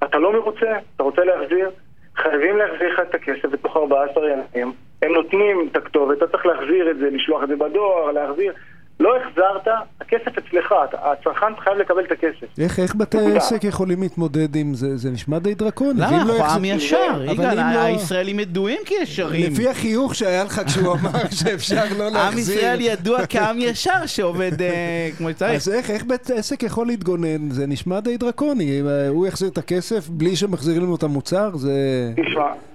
[0.00, 1.70] ואתה לא מרוצה, אתה רוצה להחזיר,
[2.16, 4.72] חייבים להחזיר לך את הכסף בתוך 14 ימים.
[5.02, 8.52] הם נותנים את הכתובת, אתה צריך להחזיר את זה, לשלוח את זה בדואר, להחזיר.
[9.00, 12.58] לא החזרת, הכסף אצלך, הצרכן חייב לקבל את הכסף.
[12.60, 13.18] איך, איך בתי.
[13.18, 14.96] העסק יכולים להתמודד עם זה?
[14.96, 16.00] זה נשמע די דרקוני.
[16.00, 16.10] למה?
[16.10, 19.52] לא אנחנו יחזיר- עם ישר, יגאל, לא- הישראלים ידועים כישרים.
[19.52, 22.54] לפי החיוך שהיה לך כשהוא אמר שאפשר לא עם להחזיר.
[22.56, 25.52] ישראל ידוע כעם ישר שעובד אה, כמו שצריך.
[25.54, 27.50] אז איך, איך בית עסק יכול להתגונן?
[27.50, 28.82] זה נשמע די דרקוני.
[28.86, 31.50] אה, הוא יחזיר את הכסף בלי שמחזירים לנו את המוצר?
[31.56, 31.72] זה,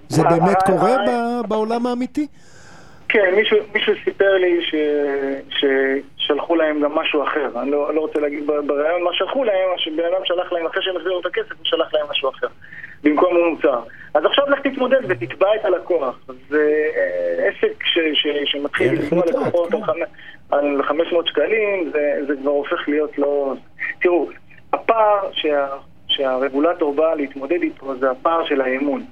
[0.10, 0.96] זה באמת קורה
[1.48, 2.28] בעולם האמיתי?
[3.10, 4.76] כן, מישהו, מישהו סיפר לי ש,
[6.26, 7.50] ששלחו להם גם משהו אחר.
[7.62, 10.84] אני לא, לא רוצה להגיד בריאיון מה שלחו להם, מה שבן אדם שלח להם, אחרי
[10.84, 12.48] שהם החזירו את הכסף, הוא שלח להם משהו אחר,
[13.04, 13.80] במקום המוצר.
[14.14, 16.20] אז עכשיו לך תתמודד ותתבע את הלקוח.
[16.50, 19.74] זה אה, עסק ש, ש, שמתחיל מוצר, לקוחות.
[19.74, 20.02] על,
[20.52, 23.54] על 500 שקלים, זה, זה כבר הופך להיות לא...
[24.02, 24.30] תראו,
[24.74, 25.68] הפער שה,
[26.08, 29.04] שהרגולטור בא להתמודד איתו זה הפער של האמון.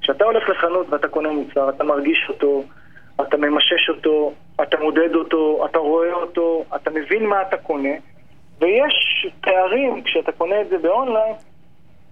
[0.00, 2.64] כשאתה הולך לחנות ואתה קונה מוצר, אתה מרגיש אותו,
[3.28, 7.94] אתה ממשש אותו, אתה מודד אותו, אתה רואה אותו, אתה מבין מה אתה קונה,
[8.60, 11.34] ויש פערים כשאתה קונה את זה באונליין,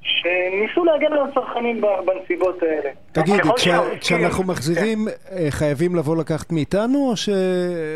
[0.03, 2.90] שניסו להגן על הצרכנים בנסיבות האלה.
[3.12, 7.29] תגיד, כשה, כשאנחנו מחזירים, אה, חייבים לבוא לקחת מאיתנו, או, ש,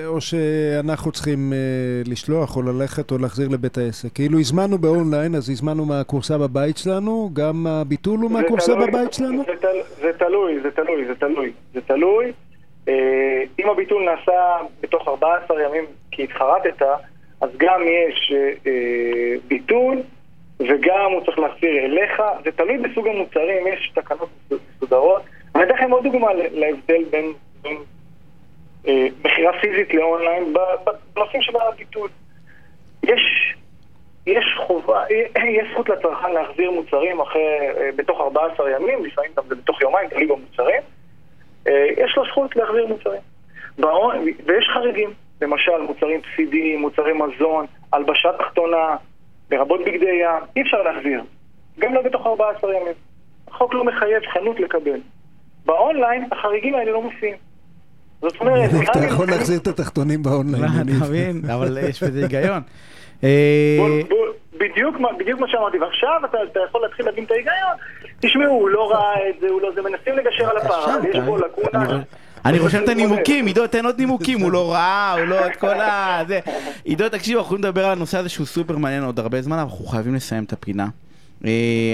[0.06, 1.58] או שאנחנו צריכים אה,
[2.06, 4.08] לשלוח או ללכת או להחזיר לבית העסק?
[4.14, 9.42] כאילו הזמנו באונליין, אז הזמנו מהכורסה בבית שלנו, גם הביטול הוא מהכורסה בבית שלנו?
[9.46, 11.52] זה, תל, זה תלוי, זה תלוי, זה תלוי.
[11.74, 12.32] זה תלוי.
[12.88, 16.82] אה, אם הביטול נעשה בתוך 14 ימים כי התחרטת,
[17.40, 18.32] אז גם יש
[18.66, 20.02] אה, ביטול
[20.60, 22.22] וגם הוא צריך להחזיר אליך.
[22.44, 25.22] זה תלוי בסוג המוצרים, יש תקנות מסודרות.
[25.54, 27.32] אני אתן לכם עוד דוגמה להבדל בין,
[28.88, 30.54] אה, מכירה פיזית לאונליין
[31.14, 32.08] בנושאים של הביטול.
[33.02, 33.54] יש
[34.26, 37.58] יש חובה, יש זכות לצרכן להחזיר מוצרים אחרי,
[37.96, 40.82] בתוך 14 ימים, לפעמים גם זה בתוך יומיים, תלוי במוצרים.
[41.68, 43.20] אה, יש לו זכות להחזיר מוצרים.
[44.46, 45.10] ויש חריגים,
[45.42, 48.96] למשל מוצרים פסידיים, מוצרי מזון, הלבשה תחתונה,
[49.50, 51.22] לרבות בגדי ים, אי אפשר להחזיר.
[51.78, 52.92] גם לא בתוך 14 ימים.
[53.48, 55.00] החוק לא מחייב חנות לקבל.
[55.66, 57.36] באונליין החריגים האלה לא מופיעים.
[58.20, 60.64] זאת אומרת, אתה יכול להחזיר את התחתונים באונליין.
[60.64, 61.42] אתה מבין?
[61.54, 62.60] אבל יש בזה היגיון.
[63.24, 63.78] אה,
[64.58, 65.08] בדיוק, מה-
[65.48, 67.76] שאמרתי, ועכשיו אתה, אתה יכול להתחיל להבין את ההיגיון.
[68.22, 71.16] תשמעו, הוא לא ראה את זה, הוא לא זה, מנסים לגשר על הפער, אבל יש
[71.26, 72.00] פה לקונה.
[72.44, 75.80] אני- רושם את הנימוקים, עידו, תן עוד נימוקים, הוא לא ראה, הוא לא את כל
[75.80, 76.20] ה...
[76.28, 76.40] זה.
[76.84, 79.68] עידו, תקשיב, אנחנו יכולים לדבר על הנושא הזה שהוא סופר מעניין עוד הרבה זמן, אבל
[79.70, 80.86] אנחנו חייבים לסיים את הפינה.
[81.46, 81.50] אה,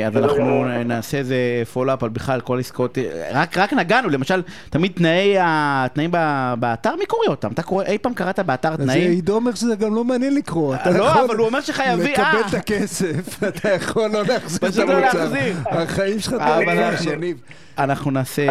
[0.06, 0.44] אז אנחנו
[0.84, 1.36] נעשה איזה
[1.72, 6.94] follow-up על בכלל כל עסקאות, אה, רק, רק נגענו, למשל, תמיד תנאי התנאים ב- באתר,
[6.98, 7.48] מי קורא אותם?
[7.52, 9.10] אתה קורא, אי פעם קראת באתר אז תנאים?
[9.10, 10.74] עידו אומר שזה גם לא מעניין לקרוא.
[10.74, 12.48] אתה לא, יכול אבל הוא אומר שחייבים, לקבל אה.
[12.48, 15.28] את הכסף, אתה יכול לא להחזיר את לא המוצר.
[15.64, 16.64] החיים שלך אבל
[16.98, 17.34] תלוי
[17.78, 18.46] אנחנו- נעשה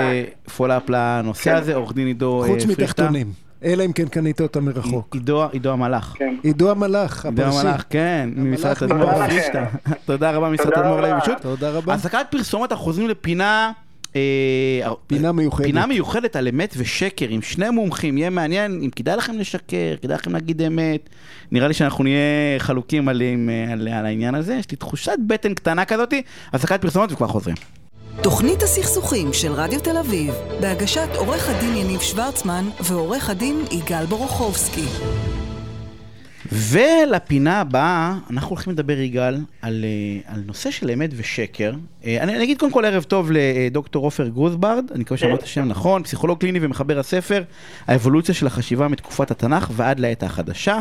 [0.58, 2.66] פולאפ לנושא הזה, עורך דין עידו אה, חוץ.
[2.66, 3.47] מתחתונים.
[3.64, 5.16] אלא אם כן קנית אותם מרחוק.
[5.16, 6.16] עידו, עידו המלאך.
[6.18, 6.36] כן.
[6.44, 7.68] עידו המלאך, עידו הפרסי.
[7.68, 9.30] המלאך, כן, ממשרד המלאך התדמור המלאך.
[9.30, 9.66] פרישטה.
[10.06, 11.02] תודה רבה, משרד רבה.
[11.02, 11.42] לבישות.
[11.42, 11.94] תודה רבה.
[11.94, 13.72] הפסקת פרסומת, אנחנו חוזרים לפינה...
[14.16, 15.66] אה, פינה מיוחדת.
[15.66, 20.18] פינה מיוחדת על אמת ושקר עם שני מומחים, יהיה מעניין אם כדאי לכם לשקר, כדאי
[20.18, 21.10] לכם להגיד אמת.
[21.52, 25.54] נראה לי שאנחנו נהיה חלוקים על, אה, על, על העניין הזה, יש לי תחושת בטן
[25.54, 26.22] קטנה כזאתי,
[26.54, 27.56] הפסקת פרסומות וכבר חוזרים.
[28.24, 34.86] תוכנית הסכסוכים של רדיו תל אביב, בהגשת עורך הדין יניב שוורצמן ועורך הדין יגאל בורוכובסקי.
[36.52, 41.74] ולפינה הבאה, אנחנו הולכים לדבר, יגאל, על, אה, על נושא של אמת ושקר.
[42.06, 45.44] אה, אני, אני אגיד קודם כל ערב טוב לדוקטור עופר גרוזברד, אני מקווה שאמרתי את
[45.44, 47.44] השם נכון, פסיכולוג קליני ומחבר הספר,
[47.88, 50.80] האבולוציה של החשיבה מתקופת התנ"ך ועד לעת החדשה,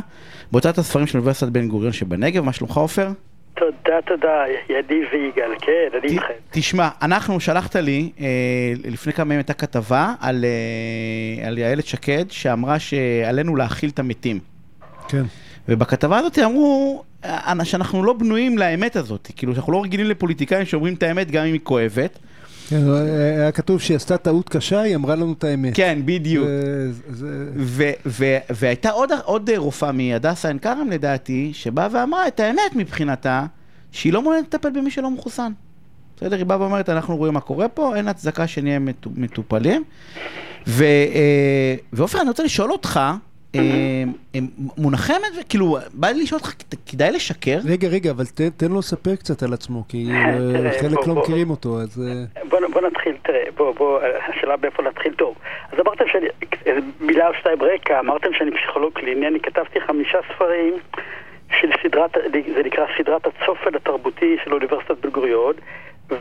[0.53, 3.09] בהוצאת הספרים של אוניברסיטת בן גוריון שבנגב, מה שלומך עופר?
[3.56, 6.34] תודה, תודה, ידיב ויגאל, כן, אני איתכם.
[6.50, 12.24] תשמע, אנחנו, שלחת לי, אה, לפני כמה ימים הייתה כתבה על, אה, על איילת שקד,
[12.30, 14.38] שאמרה שעלינו להכיל את המתים.
[15.08, 15.22] כן.
[15.68, 20.94] ובכתבה הזאת אמרו אה, שאנחנו לא בנויים לאמת הזאת, כאילו שאנחנו לא רגילים לפוליטיקאים שאומרים
[20.94, 22.18] את האמת גם אם היא כואבת.
[22.68, 22.81] כן,
[23.38, 25.76] היה כתוב שהיא עשתה טעות קשה, היא אמרה לנו את האמת.
[25.76, 26.48] כן, בדיוק.
[28.50, 28.90] והייתה
[29.24, 33.46] עוד, רופאה מהדסה עין כרם לדעתי, שבאה ואמרה את האמת מבחינתה,
[33.92, 35.52] שהיא לא מעוניינת לטפל במי שלא מחוסן.
[36.16, 36.37] בסדר?
[36.37, 39.85] היא באה ואומרת, אנחנו רואים מה קורה פה, אין הצדקה שנהיה מטו- מטופלים.
[40.68, 40.85] אה,
[41.92, 43.16] ועופר, אני רוצה לשאול אותך, אה, אה,
[44.78, 46.52] מונחי אמת, כאילו, בא לי לשאול אותך,
[46.86, 47.58] כדאי לשקר?
[47.68, 51.14] רגע, רגע, אבל תן- תן לו לספר קצת על עצמו, כי אה, חלק לא.
[51.14, 52.02] מכירים אותו, אז...
[52.08, 55.34] אה, בוא, בוא נתחיל, תראה, בוא, בוא, השאלה באיפה להתחיל טוב.
[55.72, 56.26] אז אמרתם שאני,
[57.00, 60.74] מילה או שתיים רקע, אמרתם שאני פסיכולוג קליני, אני כתבתי חמישה ספרים
[61.60, 62.10] של סדרת,
[62.54, 65.54] זה נקרא סדרת הצופן התרבותי של אוניברסיטת בן גוריון,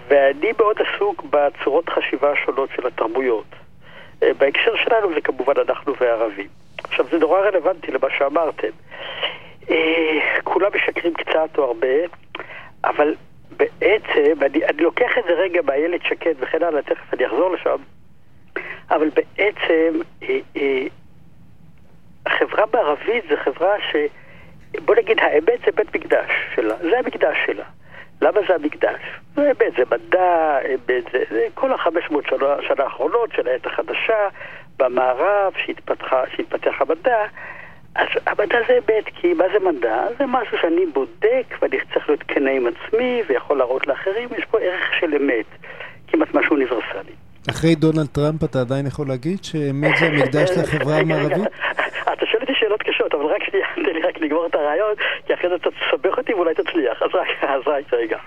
[0.09, 3.45] ואני מאוד עסוק בצורות חשיבה השונות של התרבויות.
[4.23, 6.47] אה, בהקשר שלנו זה כמובן אנחנו והערבים.
[6.89, 8.67] עכשיו, זה נורא רלוונטי למה שאמרתם.
[9.69, 11.97] אה, כולם משקרים קצת או הרבה,
[12.83, 13.15] אבל
[13.57, 17.77] בעצם, אני, אני לוקח את זה רגע באיילת שקד וכן הלאה, תכף אני אחזור לשם,
[18.89, 20.83] אבל בעצם אה, אה,
[22.25, 23.95] החברה בערבית זה חברה ש...
[24.85, 27.63] בוא נגיד, האמת זה בית מקדש שלה, זה המקדש שלה.
[28.21, 29.01] למה זה המקדש?
[29.35, 33.65] זה אמת, זה מדע, אמת, זה, זה כל החמש מאות שנה, שנה האחרונות של העת
[33.65, 34.27] החדשה
[34.77, 35.53] במערב
[36.35, 37.17] שהתפתח המדע.
[37.95, 40.07] אז המדע זה אמת, כי מה זה מדע?
[40.17, 44.59] זה משהו שאני בודק ואני צריך להיות כנה עם עצמי ויכול להראות לאחרים, יש פה
[44.59, 45.45] ערך של אמת,
[46.07, 47.15] כמעט משהו אוניברסלי.
[47.49, 51.47] אחרי דונלד טראמפ אתה עדיין יכול להגיד שאמת זה המקדש לחברה המערבית?
[52.13, 54.93] אתה שואל אותי שאלות קשות, אבל רק שנייה, תן לי רק לגמור את הרעיון,
[55.25, 57.01] כי אחרי זה אתה תסבך אותי ואולי תצליח.
[57.01, 58.17] אז רק, אז רק רגע.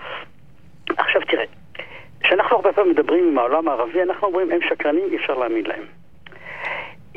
[0.97, 1.43] עכשיו תראה,
[2.23, 5.98] כשאנחנו הרבה פעמים מדברים עם העולם הערבי, אנחנו אומרים הם שקרנים, אי אפשר להאמין להם.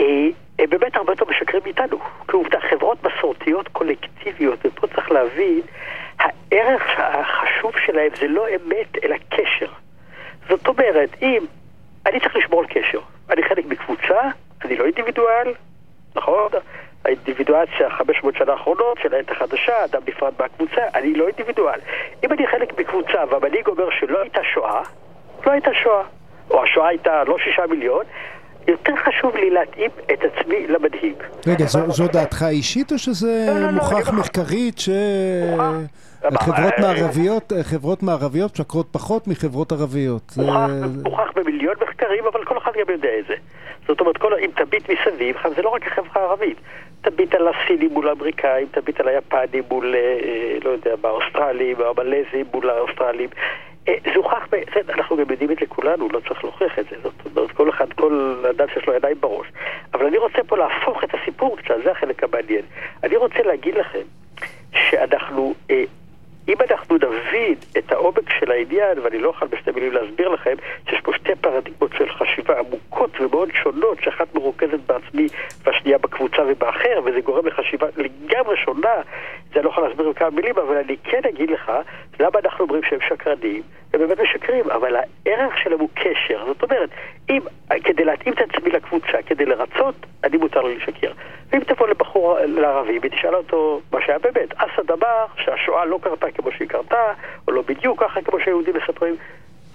[0.02, 1.98] אה, הם באמת הרבה יותר משקרים מאיתנו.
[2.28, 5.60] כעובדה, חברות מסורתיות קולקטיביות, ופה צריך להבין,
[6.18, 9.72] הערך החשוב שלהם זה לא אמת, אלא קשר.
[10.48, 11.44] זאת אומרת, אם
[12.06, 14.20] אני צריך לשמור על קשר, אני חלק מקבוצה,
[14.64, 15.54] אני לא אינדיבידואל,
[16.14, 16.48] נכון?
[17.04, 21.80] האינדיבידואציה 500 שנה האחרונות של העת החדשה, אדם נפרד מהקבוצה, אני לא אינדיבידואל.
[22.24, 24.82] אם אני חלק מקבוצה והמנהיג אומר שלא הייתה שואה,
[25.46, 26.02] לא הייתה שואה.
[26.50, 28.04] או השואה הייתה לא שישה מיליון,
[28.68, 31.14] יותר חשוב לי להתאים את עצמי למנהיג.
[31.46, 34.80] רגע, זו, זו דעתך האישית או שזה לא, לא, לא, מוכח אני מחקרית
[35.50, 35.72] מוכח.
[36.34, 40.22] שחברות אה, מערביות, חברות מערביות משקרות פחות מחברות ערביות?
[40.30, 40.42] זה-
[41.04, 43.34] מוכח, במיליון מחקרים, אבל כל אחד גם יודע את זה.
[43.88, 46.56] זאת אומרת, כל, אם תביט מסביב, זה לא רק החברה הערבית.
[47.02, 50.00] תביט על הסינים מול האמריקאים, תביט על היפנים מול, אה,
[50.64, 53.28] לא יודע, באוסטרלים, או המלזים מול האוסטרלים.
[53.88, 54.46] אה, זה הוכח,
[54.88, 56.96] אנחנו גם יודעים את זה כולנו, לא צריך להוכיח את זה.
[57.02, 59.46] זאת אומרת, כל אחד, כל אדם שיש לו עיניים בראש.
[59.94, 62.64] אבל אני רוצה פה להפוך את הסיפור קצת, זה החלק המעניין.
[63.02, 64.02] אני רוצה להגיד לכם
[64.72, 65.84] שאנחנו, אה,
[66.48, 70.54] אם אנחנו נבין את העומק של העניין, ואני לא אוכל בשתי מילים להסביר לכם,
[70.90, 75.26] שיש פה שתי פרדיגמות של חשיבה עמוקות ומאוד שונות, שאחת מרוכזת בעצמי
[75.64, 78.94] והשנייה בקבוצה ובאחר, וזה גורם לחשיבה לגמרי שונה,
[79.54, 81.72] זה לא יכול להסביר בכמה מילים, אבל אני כן אגיד לך
[82.20, 83.62] למה אנחנו אומרים שהם שקרנים,
[83.92, 86.44] הם באמת משקרים, אבל הערך שלהם הוא קשר.
[86.46, 86.90] זאת אומרת,
[87.30, 87.40] אם,
[87.84, 91.12] כדי להתאים את עצמי לקבוצה, כדי לרצות, אני מותר לי לשקר.
[91.50, 96.50] ואם תבוא לבחור, לערבי, ותשאל אותו מה שהיה באמת, אסד אמר שהשואה לא קרתה כמו
[96.52, 97.12] שהיא קרתה,
[97.48, 99.16] או לא בדיוק ככה כמו שהיהודים מספרים,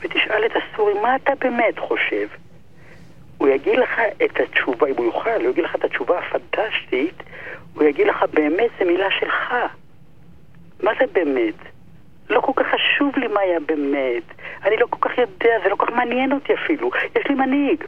[0.01, 2.27] ותשאל את הסורי, מה אתה באמת חושב?
[3.37, 7.23] הוא יגיד לך את התשובה, אם הוא יוכל, הוא יגיד לך את התשובה הפנטסטית,
[7.77, 9.53] הוא יגיד לך, באמת זה מילה שלך.
[10.83, 11.53] מה זה באמת?
[12.29, 14.23] לא כל כך חשוב לי מה היה באמת.
[14.65, 16.91] אני לא כל כך יודע, זה לא כל כך מעניין אותי אפילו.
[17.15, 17.83] יש לי מנהיג.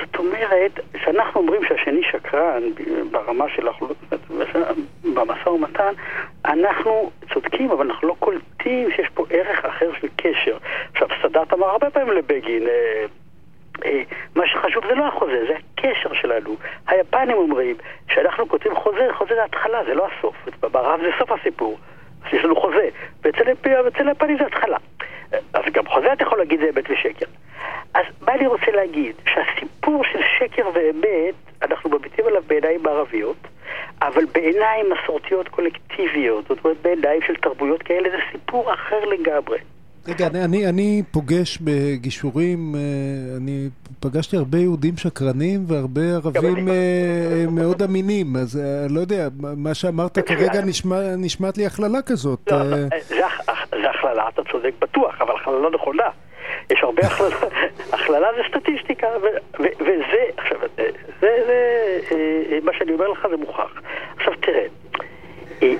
[0.00, 2.62] זאת אומרת, כשאנחנו אומרים שהשני שקרן
[3.10, 3.96] ברמה של החלטות,
[5.14, 5.92] במשא ומתן,
[6.44, 10.56] אנחנו צודקים, אבל אנחנו לא קולטים שיש פה ערך אחר של קשר.
[10.92, 13.04] עכשיו, סאדאת אמר הרבה פעמים לבגין, אה,
[14.36, 16.56] מה שחשוב זה לא החוזה, זה הקשר שלנו.
[16.86, 17.76] היפנים אומרים
[18.08, 20.36] שאנחנו כותבים חוזה, חוזה זה התחלה, זה לא הסוף.
[20.60, 21.78] במערב זה סוף הסיפור.
[22.26, 22.88] אז יש לנו חוזה,
[23.22, 24.76] ואצל היפ- ואצל היפנים זה התחלה.
[25.34, 27.26] אה, אז גם חוזה אתה יכול להגיד זה אמת ושקר.
[27.94, 29.14] אז מה אני רוצה להגיד?
[29.28, 33.36] שהסיפור של שקר ואמת, אנחנו מביטים עליו בעיניים מערביות,
[34.02, 39.58] אבל בעיניים מסורתיות קולקטיביות, זאת אומרת בעיניים של תרבויות כאלה, זה סיפור אחר לגמרי.
[40.10, 42.80] רגע, אני, אני, אני פוגש בגישורים, אה,
[43.36, 43.68] אני
[44.00, 46.68] פגשתי הרבה יהודים שקרנים והרבה ערבים.
[46.68, 52.52] אה, מאוד אמינים, אז אה, לא יודע, מה- שאמרת כרגע נשמע, נשמעת לי הכללה כזאת.
[52.52, 52.58] לא,
[53.08, 56.08] זה הכ- זה הכללה, אתה צודק בטוח, אבל הכללה לא נכונה.
[56.70, 57.36] יש הרבה הכללה,
[57.94, 59.06] הכללה זה סטטיסטיקה,
[59.60, 61.56] וזה, עכשיו, זה, זה,
[62.64, 63.70] מה שאני אומר לך זה מוכח.
[64.16, 64.66] עכשיו תראה, אה,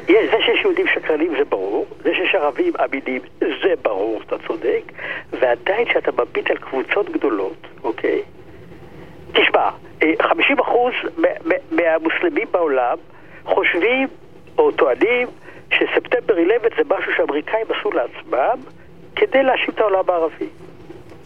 [0.07, 4.83] זה שיש יהודים שקרנים זה ברור, זה שיש ערבים אמינים זה ברור, אתה צודק,
[5.31, 8.23] ועדיין כשאתה מביט על קבוצות גדולות, אוקיי?
[9.33, 9.71] תשמע,
[10.03, 12.97] אה, 50% מ- מ- מהמוסלמים בעולם
[13.45, 14.09] חושבים
[14.59, 15.29] או טוענים
[15.71, 18.61] שספטמבר 11 זה משהו שהאמריקאים עשו לעצמם
[19.17, 20.47] כדי להאשים את העולם הערבי.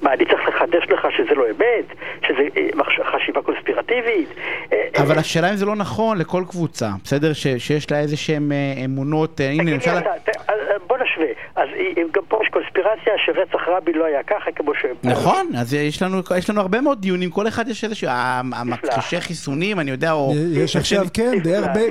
[0.04, 1.86] מה, אני צריך לחדש לך שזה לא אמת?
[2.26, 4.28] שזה אה, חשיבה קונספירטיבית?
[4.72, 7.32] אה, אבל השאלה אם זה לא נכון לכל קבוצה, בסדר?
[7.32, 9.90] ש- שיש לה איזה שהן אה, אמונות, אה, הנה תגיד לי למשל...
[9.98, 11.26] אתה, ת- אז, אה, בוא נשווה.
[11.56, 14.84] אז אה, גם פה יש קונספירציה שרצח רבין לא היה ככה כמו ש...
[15.04, 18.08] נכון, אז יש לנו, יש לנו הרבה מאוד דיונים, כל אחד יש איזשהו,
[18.54, 20.32] המכחישי חיסונים, אני יודע, או...
[20.52, 21.38] יש עכשיו, שהם- כן,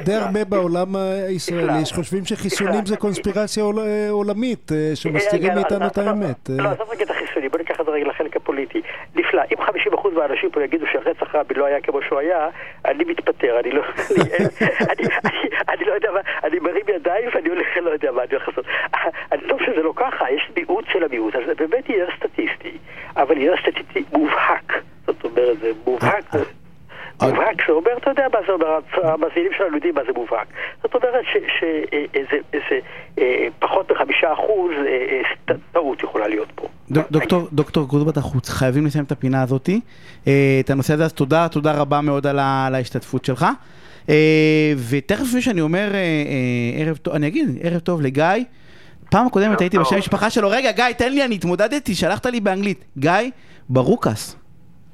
[0.03, 0.95] די הרבה, בעולם
[1.29, 1.85] הישראלי.
[1.85, 2.85] שחושבים שחיסונים.
[2.85, 3.79] זה קונספירציה עול-
[4.09, 6.49] עולמית, אה, שמסתירים מאיתנו את האמת.
[6.49, 7.22] לא, אה, עזוב רגע את החיסונים.
[7.33, 8.81] שלי, בוא ניקח את זה רגע לחלק הפוליטי.
[9.15, 9.63] נפלא, אם
[9.93, 12.47] 50% מהאנשים פה יגידו שהרצח רבין לא היה כמו שהוא היה,
[12.85, 13.83] אני מתפטר, אני לא...
[14.11, 14.23] אני,
[14.91, 18.31] אני, אני, אני לא יודע מה, אני מרים ידיים ואני הולך, לא יודע מה אני
[18.31, 18.65] הולך לעשות.
[19.31, 22.77] אני טוב שזה לא ככה, יש מיעוט של המיעוט, אז זה באמת עניין סטטיסטי,
[23.15, 24.73] אבל עניין סטטיסטי מובהק.
[25.05, 26.25] זאת אומרת, זה מובהק.
[27.21, 30.47] מובהק, זה אומר, אתה יודע מה זה אומר, המאזינים שלנו יודעים מה זה מובהק.
[30.81, 32.79] זאת אומרת שזה
[33.59, 36.67] פחות מחמישה אחוז אה, טעות יכולה להיות פה.
[36.91, 39.69] דוקטור, דוקטור גרודבט, אנחנו חייבים לסיים את הפינה הזאת.
[40.27, 42.39] אה, את הנושא הזה, אז תודה, תודה רבה מאוד על
[42.75, 43.45] ההשתתפות שלך.
[44.09, 45.91] אה, ותכף לפני שאני אומר
[46.79, 48.25] ערב טוב, אני אגיד ערב טוב לגיא.
[49.09, 52.85] פעם הקודמת טעיתי בשם המשפחה שלו, רגע גיא, תן לי, אני התמודדתי, שלחת לי באנגלית.
[52.97, 53.11] גיא
[53.69, 54.35] ברוקס.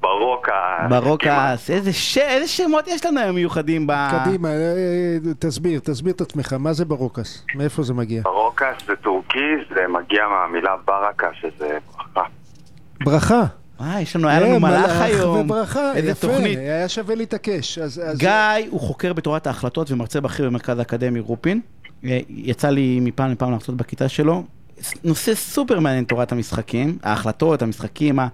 [0.02, 0.52] ברוקס.
[0.90, 2.18] ברוקס, איזה, ש...
[2.18, 3.94] איזה שמות יש לנו היום מיוחדים ב...
[4.12, 7.46] קדימה, אה, אה, תסביר, תסביר את עצמך, מה זה ברוקס?
[7.56, 8.22] מאיפה זה מגיע?
[8.22, 12.30] ברוקס זה טורקי, זה מגיע מהמילה ברקה, שזה ברכה.
[13.04, 13.44] ברכה?
[13.82, 15.38] אה, יש לנו, היה לנו מלאך היום.
[15.38, 16.58] וברכה, איזה יפה, תוכנית.
[16.58, 17.78] היה שווה להתעקש.
[17.78, 18.18] אז, אז...
[18.18, 18.32] גיא
[18.70, 21.62] הוא חוקר בתורת ההחלטות ומרצה בכיר במרכז האקדמי רופין.
[22.06, 24.44] אה, יצא לי מפעם לפעם להרצות בכיתה שלו.
[25.04, 28.28] נושא סופר מעניין תורת המשחקים, ההחלטות, המשחקים, ה...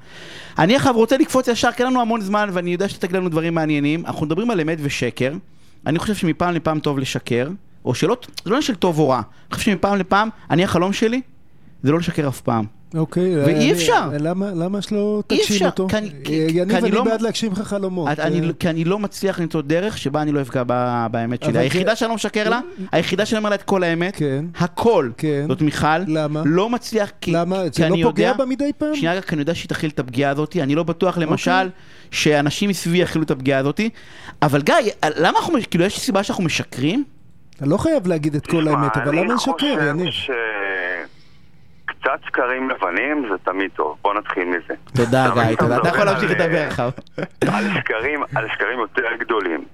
[0.60, 3.56] אני עכשיו רוצה לקפוץ ישר, כי אין לנו המון זמן ואני יודע שתגיד לנו דברים
[3.56, 4.06] מעניינים.
[4.06, 5.34] אנחנו מדברים על אמת ושקר.
[5.88, 7.50] אני חושב שמפעם לפעם טוב לשקר,
[7.86, 9.16] או שלא, זה לא עניין של טוב או רע.
[9.18, 11.22] אני חושב שמפעם לפעם, אני החלום שלי,
[11.86, 12.66] זה לא לשקר אף פעם.
[12.96, 13.38] אוקיי.
[13.38, 14.10] ואי אני- אפשר.
[14.20, 15.88] למה, למה שלא תגשים אפשר, אותו?
[15.90, 18.10] כי אני- כי- יניב, כי אני לא- בעד להגשים לך חלומות.
[18.12, 21.44] את- אני, אה, כי אני לא מצליח למצוא דרך שבה אני לא אפגע ב- באמת
[21.44, 21.60] שלי.
[21.60, 22.60] היחידה זה- שאני לא משקר לה,
[22.92, 24.46] היחידה שאני אומר לה את כל האמת, כן.
[24.60, 25.46] הכל, כן.
[25.48, 26.42] זאת מיכל, למה?
[26.46, 27.56] לא מצליח, כי, למה?
[27.72, 28.96] כי זה אני לא פוגע יודע, בה מדי פעם?
[28.96, 31.30] שנייה, רק אני יודע שהיא תכיל את הפגיעה הזאת, אני לא בטוח אוקיי.
[31.30, 31.70] למשל
[32.12, 33.80] שאנשים מסביבי יכילו את הפגיעה הזאת,
[34.42, 34.76] אבל גיא,
[35.18, 37.04] למה אנחנו, כאילו יש סיבה שאנחנו משקרים?
[37.58, 40.08] אתה לא חייב להגיד את כל האמת, אבל למה לשקר, יניב?
[42.06, 44.74] שקצת שקרים לבנים זה תמיד טוב, בוא נתחיל מזה.
[44.96, 46.90] תודה גיא, תודה, אתה יכול להמשיך לדבר עכשיו.
[47.54, 49.66] על שקרים, על שקרים יותר גדולים.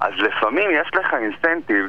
[0.00, 1.86] אז לפעמים יש לך אינסנטיב,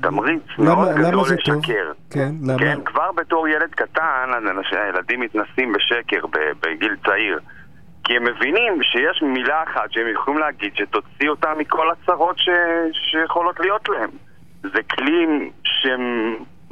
[0.00, 1.24] תמריץ מאוד גדול?
[1.34, 1.92] לשקר.
[2.10, 2.58] כן, למה?
[2.58, 4.30] כן, כבר בתור ילד קטן,
[4.72, 6.26] הילדים מתנסים בשקר
[6.62, 7.38] בגיל צעיר.
[8.04, 12.48] כי הם מבינים שיש מילה אחת שהם יכולים להגיד שתוציא אותם מכל הצרות ש...
[12.92, 14.10] שיכולות להיות להם.
[14.62, 15.50] זה כלי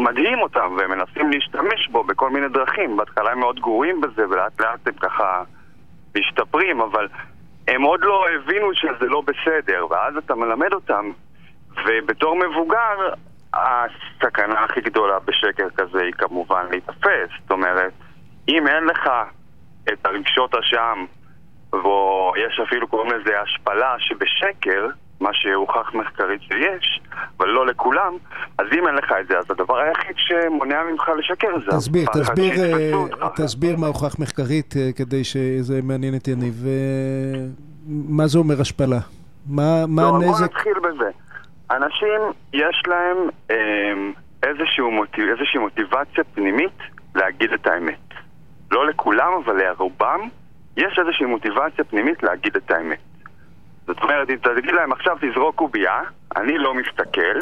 [0.00, 2.96] שמדהים אותם והם מנסים להשתמש בו בכל מיני דרכים.
[2.96, 5.42] בהתחלה הם מאוד גרועים בזה ולאט לאט הם ככה
[6.16, 7.08] משתפרים, אבל
[7.68, 11.10] הם עוד לא הבינו שזה לא בסדר, ואז אתה מלמד אותם,
[11.86, 13.12] ובתור מבוגר,
[13.54, 17.28] הסכנה הכי גדולה בשקר כזה היא כמובן להיתפס.
[17.42, 17.92] זאת אומרת,
[18.48, 19.10] אם אין לך
[19.92, 21.04] את הרגשות אשם,
[21.72, 24.86] ויש אפילו קוראים לזה השפלה שבשקר,
[25.20, 27.00] מה שהוכח מחקרית שיש,
[27.38, 28.12] אבל לא לכולם,
[28.58, 32.52] אז אם אין לך את זה, אז הדבר היחיד שמונע ממך לשקר זה תסביר, תסביר,
[33.22, 33.28] אה.
[33.36, 36.64] תסביר מה הוכח מחקרית אה, כדי שזה מעניין את יניב.
[36.66, 37.40] אה,
[38.08, 38.98] מה זה אומר השפלה?
[39.46, 40.44] מה מה לא, בוא הנזק?
[40.44, 41.10] נתחיל בזה.
[41.70, 42.20] אנשים,
[42.52, 43.16] יש להם
[43.50, 44.12] אמ,
[44.42, 46.78] איזשהו מוטיב, איזושהי מוטיבציה פנימית
[47.14, 47.98] להגיד את האמת.
[48.70, 50.20] לא לכולם, אבל לרובם,
[50.76, 52.98] יש איזושהי מוטיבציה פנימית להגיד את האמת.
[53.94, 56.00] זאת אומרת, אם תגיד להם עכשיו תזרוק קובייה,
[56.36, 57.38] אני לא מסתכל,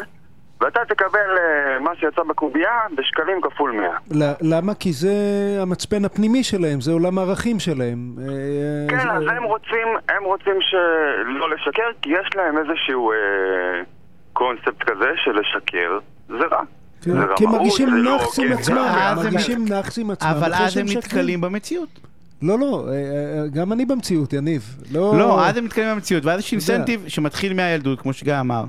[0.61, 3.89] ואתה תקבל אה, מה שיצא בקובייה בשקלים כפול 100.
[4.11, 4.73] ל- למה?
[4.73, 5.13] כי זה
[5.61, 8.15] המצפן הפנימי שלהם, זה עולם הערכים שלהם.
[8.21, 8.25] אה,
[8.89, 13.17] כן, זה- אז הם רוצים, הם רוצים שלא לשקר, כי יש להם איזשהו אה,
[14.33, 15.97] קונספט כזה של לשקר,
[16.27, 16.61] זה רע.
[17.01, 18.51] כן, זה כי הם מרגישים נאחס עם.
[18.51, 20.29] עצמם, הם מרגישים נאחס עם עצמם.
[20.29, 20.85] אבל אז הם.
[20.97, 21.89] נתקלים במציאות.
[22.41, 24.77] לא, לא, אה, אה, גם אני במציאות, יניב.
[24.91, 26.51] לא, לא, אז הם נתקלים במציאות, ואז יש.
[26.53, 28.63] אינסנטיב שמתחיל מהילדות, כמו שגיא אמר,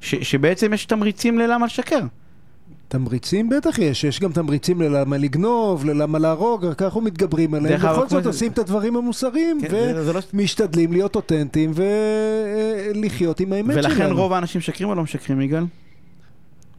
[0.00, 2.00] ש- שבעצם יש תמריצים ללמה לשקר.
[2.88, 8.08] תמריצים בטח יש, יש גם תמריצים ללמה לגנוב, ללמה להרוג, רק אנחנו מתגברים עליהם, בכל
[8.08, 11.72] זאת עושים את הדברים המוסריים, כן, לא- ומשתדלים להיות אותנטיים
[12.94, 13.88] ולחיות עם האמת שלנו.
[13.94, 15.64] ולכן רוב האנשים משקרים או לא משקרים, יגאל?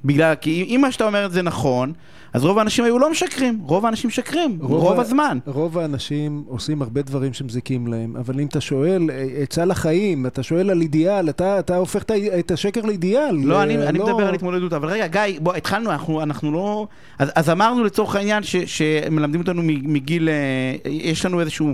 [0.05, 1.93] בגלל, כי אם מה שאתה אומר זה נכון,
[2.33, 5.37] אז רוב האנשים היו לא משקרים, רוב האנשים משקרים, רוב ה- הזמן.
[5.45, 10.43] רוב האנשים עושים הרבה דברים שמזיקים להם, אבל אם אתה שואל, אה, עצה לחיים, אתה
[10.43, 13.35] שואל על אידיאל, אתה, אתה הופך את את השקר לאידיאל.
[13.43, 16.51] לא, אני, אה, אני לא- מדבר על התמודדות, אבל רגע, גיא, בוא, התחלנו, אנחנו, אנחנו
[16.51, 16.87] לא...
[17.19, 20.29] אז, אז אמרנו לצורך העניין ש, שמלמדים אותנו מגיל...
[20.29, 20.35] אה,
[20.91, 21.67] יש לנו איזשהו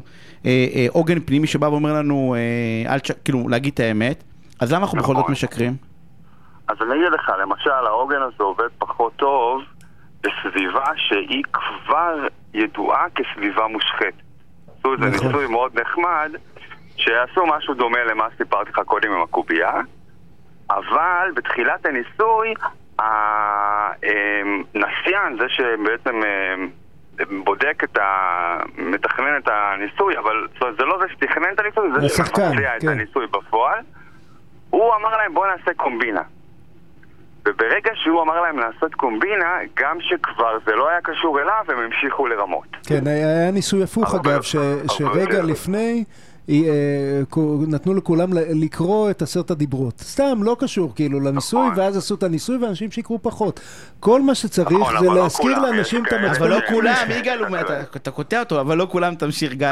[0.45, 2.35] אה, אה, עוגן פנימי שבא ואומר לנו,
[2.85, 3.11] אה, אל תש...
[3.25, 4.23] כאילו, להגיד את האמת,
[4.59, 5.31] אז למה אנחנו בכל זאת נכון.
[5.31, 5.75] משקרים?
[6.67, 9.61] אז אני אגיד לך, למשל, העוגן הזה עובד פחות טוב
[10.21, 14.13] בסביבה שהיא כבר ידועה כסביבה מושחתת.
[14.79, 15.27] עשו איזה נכון.
[15.27, 16.31] ניסוי מאוד נחמד,
[16.95, 19.73] שעשו משהו דומה למה שסיפרתי לך קודם עם הקובייה,
[20.69, 22.53] אבל בתחילת הניסוי,
[24.75, 26.69] הנסיין, זה שבעצם אמ,
[27.43, 28.57] בודק את ה...
[28.77, 30.47] מתכנן את הניסוי, אבל
[30.77, 32.87] זה לא זה שתכנן את הניסוי, זה השחקן, שמבצע את כן.
[32.87, 33.79] הניסוי בפועל.
[34.69, 36.21] הוא אמר להם בואו נעשה קומבינה.
[37.47, 39.45] וברגע שהוא אמר להם לעשות קומבינה,
[39.79, 42.67] גם שכבר זה לא היה קשור אליו, הם המשיכו לרמות.
[42.87, 44.55] כן, היה היה ניסוי הפוך אגב, ש-
[44.87, 45.41] שרגע.
[45.43, 46.03] לפני
[46.47, 47.21] היא, אה,
[47.67, 49.99] נתנו לכולם לקרוא את עשרת הדיברות.
[49.99, 51.79] סתם, לא קשור כאילו לניסוי, נכון.
[51.79, 53.59] ואז עשו את הניסוי ואנשים שיקרו פחות.
[53.99, 56.37] כל מה שצריך נכון, זה לא להזכיר לאנשים את המתכונת.
[56.37, 57.39] אבל לא כולם, יגאל,
[57.95, 59.67] אתה- קוטע אותו, אבל לא כולם, תמשיך גיא.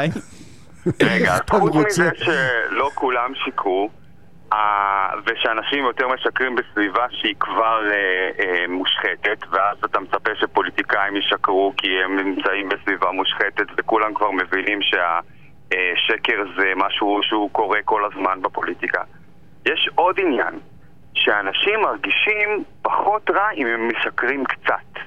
[1.02, 2.02] רגע, חוץ רוצה.
[2.02, 3.90] מזה שלא כולם שיקרו,
[5.26, 11.88] ושאנשים יותר משקרים בסביבה שהיא כבר אה, אה, מושחתת, ואז אתה מצפה שפוליטיקאים ישקרו כי
[12.04, 18.42] הם נמצאים בסביבה מושחתת, וכולם כבר מבינים שהשקר אה, זה משהו שהוא קורה כל הזמן
[18.42, 19.02] בפוליטיקה.
[19.66, 20.58] יש עוד עניין,
[21.14, 25.02] שאנשים מרגישים פחות רע אם הם משקרים קצת.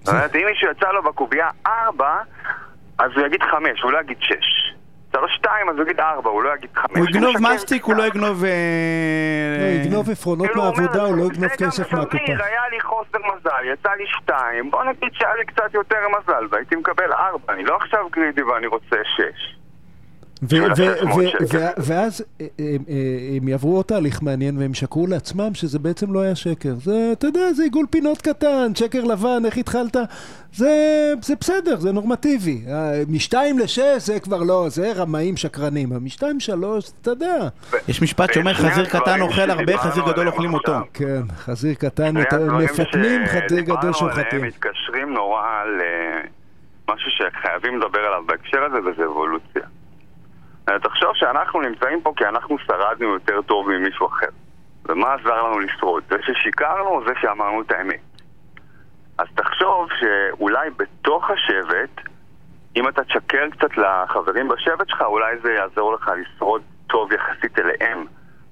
[0.00, 2.18] זאת אומרת, אם מישהו יצא לו בקובייה 4,
[2.98, 4.73] אז הוא יגיד 5, הוא לא יגיד 6.
[5.16, 6.98] שלוש שתיים, אז הוא יגיד ארבע, הוא לא יגיד חמש.
[6.98, 8.44] הוא יגנוב מסטיק, הוא לא יגנוב...
[8.44, 12.34] הוא יגנוב עפרונות כאילו מהעבודה, הוא לא יגנוב כסף מהקופה.
[12.36, 16.46] לא היה לי חוסר מזל, יצא לי שתיים, בוא נגיד שהיה לי קצת יותר מזל,
[16.50, 19.56] והייתי מקבל ארבע, אני לא עכשיו גרידי ואני רוצה שש.
[21.78, 26.20] ואז אה, אה, אה, הם יעברו עוד תהליך מעניין והם שקרו לעצמם שזה בעצם לא
[26.20, 26.74] היה שקר.
[26.74, 29.96] זה, אתה יודע, זה עיגול פינות קטן, שקר לבן, איך התחלת?
[30.52, 32.64] זה, זה בסדר, זה נורמטיבי.
[33.08, 35.88] משתיים לשש זה כבר לא, זה רמאים שקרנים.
[36.00, 37.48] משתיים שלוש, אתה יודע.
[37.88, 40.72] יש משפט שאומר חזיר קטן אוכל הרבה, חזיר גדול אוכלים אותו.
[40.94, 42.14] כן, חזיר קטן,
[42.64, 44.42] מפתנים, חזיר גדול שוחטים.
[44.42, 46.20] מתקשרים נורא על אה,
[46.88, 49.62] משהו שחייבים לדבר עליו בהקשר הזה, וזה אבולוציה.
[50.64, 54.26] תחשוב שאנחנו נמצאים פה כי אנחנו שרדנו יותר טוב ממישהו אחר.
[54.88, 56.02] ומה עזר לנו לשרוד?
[56.08, 58.00] זה ששיקרנו או זה שאמרנו את האמת?
[59.18, 62.08] אז תחשוב שאולי בתוך השבט,
[62.76, 68.06] אם אתה תשקר קצת לחברים בשבט שלך, אולי זה יעזור לך לשרוד טוב יחסית אליהם.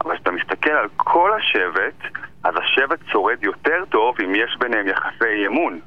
[0.05, 5.47] אבל כשאתה מסתכל על כל השבט, אז השבט שורד יותר טוב אם יש ביניהם יחסי
[5.47, 5.81] אמון,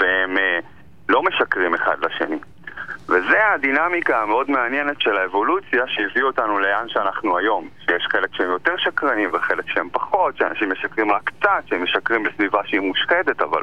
[0.00, 0.58] והם אה,
[1.08, 2.38] לא משקרים אחד לשני.
[3.08, 7.68] וזה הדינמיקה המאוד מעניינת של האבולוציה שהביאו אותנו לאן שאנחנו היום.
[7.84, 12.60] שיש חלק שהם יותר שקרנים וחלק שהם פחות, שאנשים משקרים רק קצת, שהם משקרים בסביבה
[12.64, 13.62] שהיא מושחתת, אבל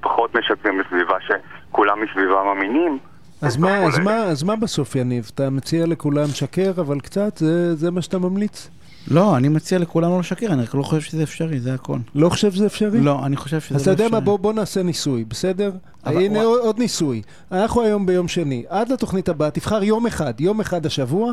[0.00, 2.98] פחות משקרים בסביבה שכולם מסביבם אמינים.
[3.42, 3.98] אז מה, אז.
[3.98, 5.30] מה, אז מה בסוף, יניב?
[5.34, 8.70] אתה מציע לכולם שקר, אבל קצת, זה, זה מה שאתה ממליץ?
[9.10, 11.96] לא, אני מציע לכולם לא לשקר, אני רק לא חושב שזה אפשרי, זה הכל.
[12.14, 13.00] לא חושב שזה אפשרי?
[13.00, 14.04] לא, אני חושב שזה לא אז אתה אפשרי.
[14.06, 15.70] יודע מה, בוא, בוא נעשה ניסוי, בסדר?
[16.06, 16.58] אבל- הנה וואי.
[16.60, 17.22] עוד, ניסוי.
[17.52, 18.64] אנחנו היום ביום שני.
[18.68, 21.32] עד לתוכנית הבאה, תבחר יום אחד, יום אחד השבוע.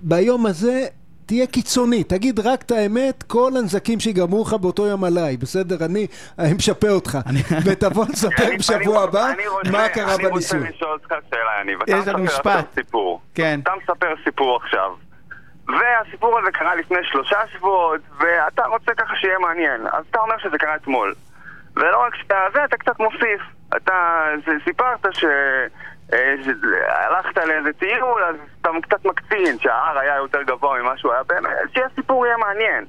[0.00, 0.86] ביום הזה
[1.26, 5.84] תהיה קיצוני, תגיד רק את האמת, כל הנזקים שיגרמו לך באותו יום עליי, בסדר?
[5.84, 6.06] אני
[6.38, 7.18] אני משפה אותך.
[7.66, 10.58] ותבוא לספר אני- בשבוע אני- הבא אני מה קרה אני בניסוי.
[10.60, 11.78] רוצה לשאול אותך שאלה, יניב.
[11.86, 12.78] יש אתה לנו מספר משפט.
[13.34, 13.60] כן.
[13.62, 14.90] אתה מספר סיפור עכשיו.
[15.68, 19.80] והסיפור הזה קרה לפני שלושה שבועות, ואתה רוצה ככה שיהיה מעניין.
[19.92, 21.14] אז אתה אומר שזה קרה אתמול.
[21.76, 23.40] ולא רק שאתה זה, אתה קצת מוסיף.
[23.76, 24.26] אתה
[24.64, 25.24] סיפרת ש...
[26.12, 26.34] אה,
[26.88, 31.50] הלכת לאיזה טיול, אז אתה קצת מקצין, שההר היה יותר גבוה ממה שהוא היה באמת,
[31.74, 32.84] שהסיפור יהיה מעניין.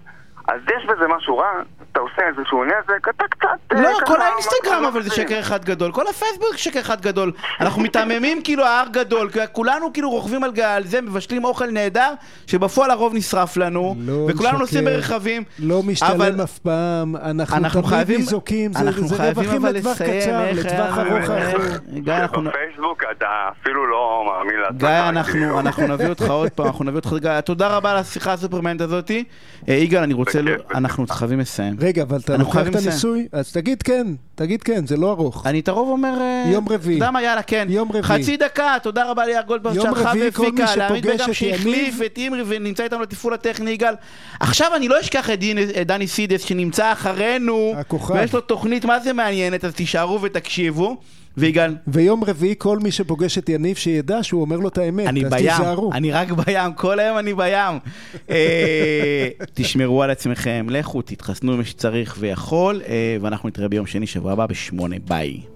[0.47, 1.45] אז יש בזה משהו רע,
[1.91, 3.47] אתה עושה איזשהו נזק, אתה קצת...
[3.75, 5.09] אה, לא, כל האינסטגרם אבל זה.
[5.15, 7.31] שקר אחד גדול, כל הפייסבוק שקר אחד גדול.
[7.59, 12.13] אנחנו מתעממים כאילו ההר גדול, כי כולנו כאילו רוכבים על גל זה, מבשלים אוכל נהדר,
[12.47, 14.57] שבפועל הרוב נשרף לנו, לא וכולנו.
[14.59, 15.43] נוסעים ברכבים.
[15.59, 18.89] לא משתלם אבל- אף פעם, אנחנו, תמיד חייבים, ניזוקים, זה,
[19.29, 21.29] רווחים לטווח קצר, לטווח ארוך
[22.09, 22.43] אנחנו...
[22.43, 23.27] בפייסבוק אתה
[23.61, 24.79] אפילו לא מאמין לעצמך.
[24.79, 25.09] גיא,
[25.59, 29.23] אנחנו, נביא אותך עוד פעם, אנחנו נביא אותך, גיא, תודה רבה על השיחה הסופרמנט הזאתי.
[29.69, 30.77] אה, יגאל, אני רוצה, בכיף, ל- בכיף.
[30.77, 31.75] אנחנו חייבים לסיים.
[31.79, 32.75] רגע, אבל אתה לוקח את.
[32.75, 33.27] הניסוי?
[33.31, 35.47] אז תגיד כן, תגיד כן, זה לא ארוך.
[35.47, 36.17] אני את הרוב אומר...
[36.21, 36.97] אה, יום רביעי.
[36.97, 37.67] אתה יודע מה, יאללה, כן.
[37.69, 38.03] יום רביעי.
[38.03, 42.83] חצי דקה, תודה רבה ליאיר גולדברג יום שערכה והפיקה, בגם את שהחליף את אימרי ונמצא
[42.83, 43.93] איתנו לתפעול הטכני, יגאל.
[44.39, 45.39] עכשיו אני לא אשכח את
[45.87, 48.13] דני סידס שנמצא אחרינו, הכוכב.
[48.13, 50.97] ויש לו תוכנית מה זה מעניינת, אז תישארו ותקשיבו.
[51.37, 55.25] ויגאל, ויום רביעי, כל מי שפוגש את יניב שידע שהוא אומר לו את האמת, אני
[55.25, 55.93] בים, תיזהרו.
[55.93, 57.79] אני רק בים, כל היום אני בים.
[58.29, 64.31] אה, תשמרו על עצמכם, לכו, תתחסנו מי שצריך ויכול, אה, ואנחנו נתראה ביום שני, שבוע
[64.31, 65.52] הבא בשמונה, ביי.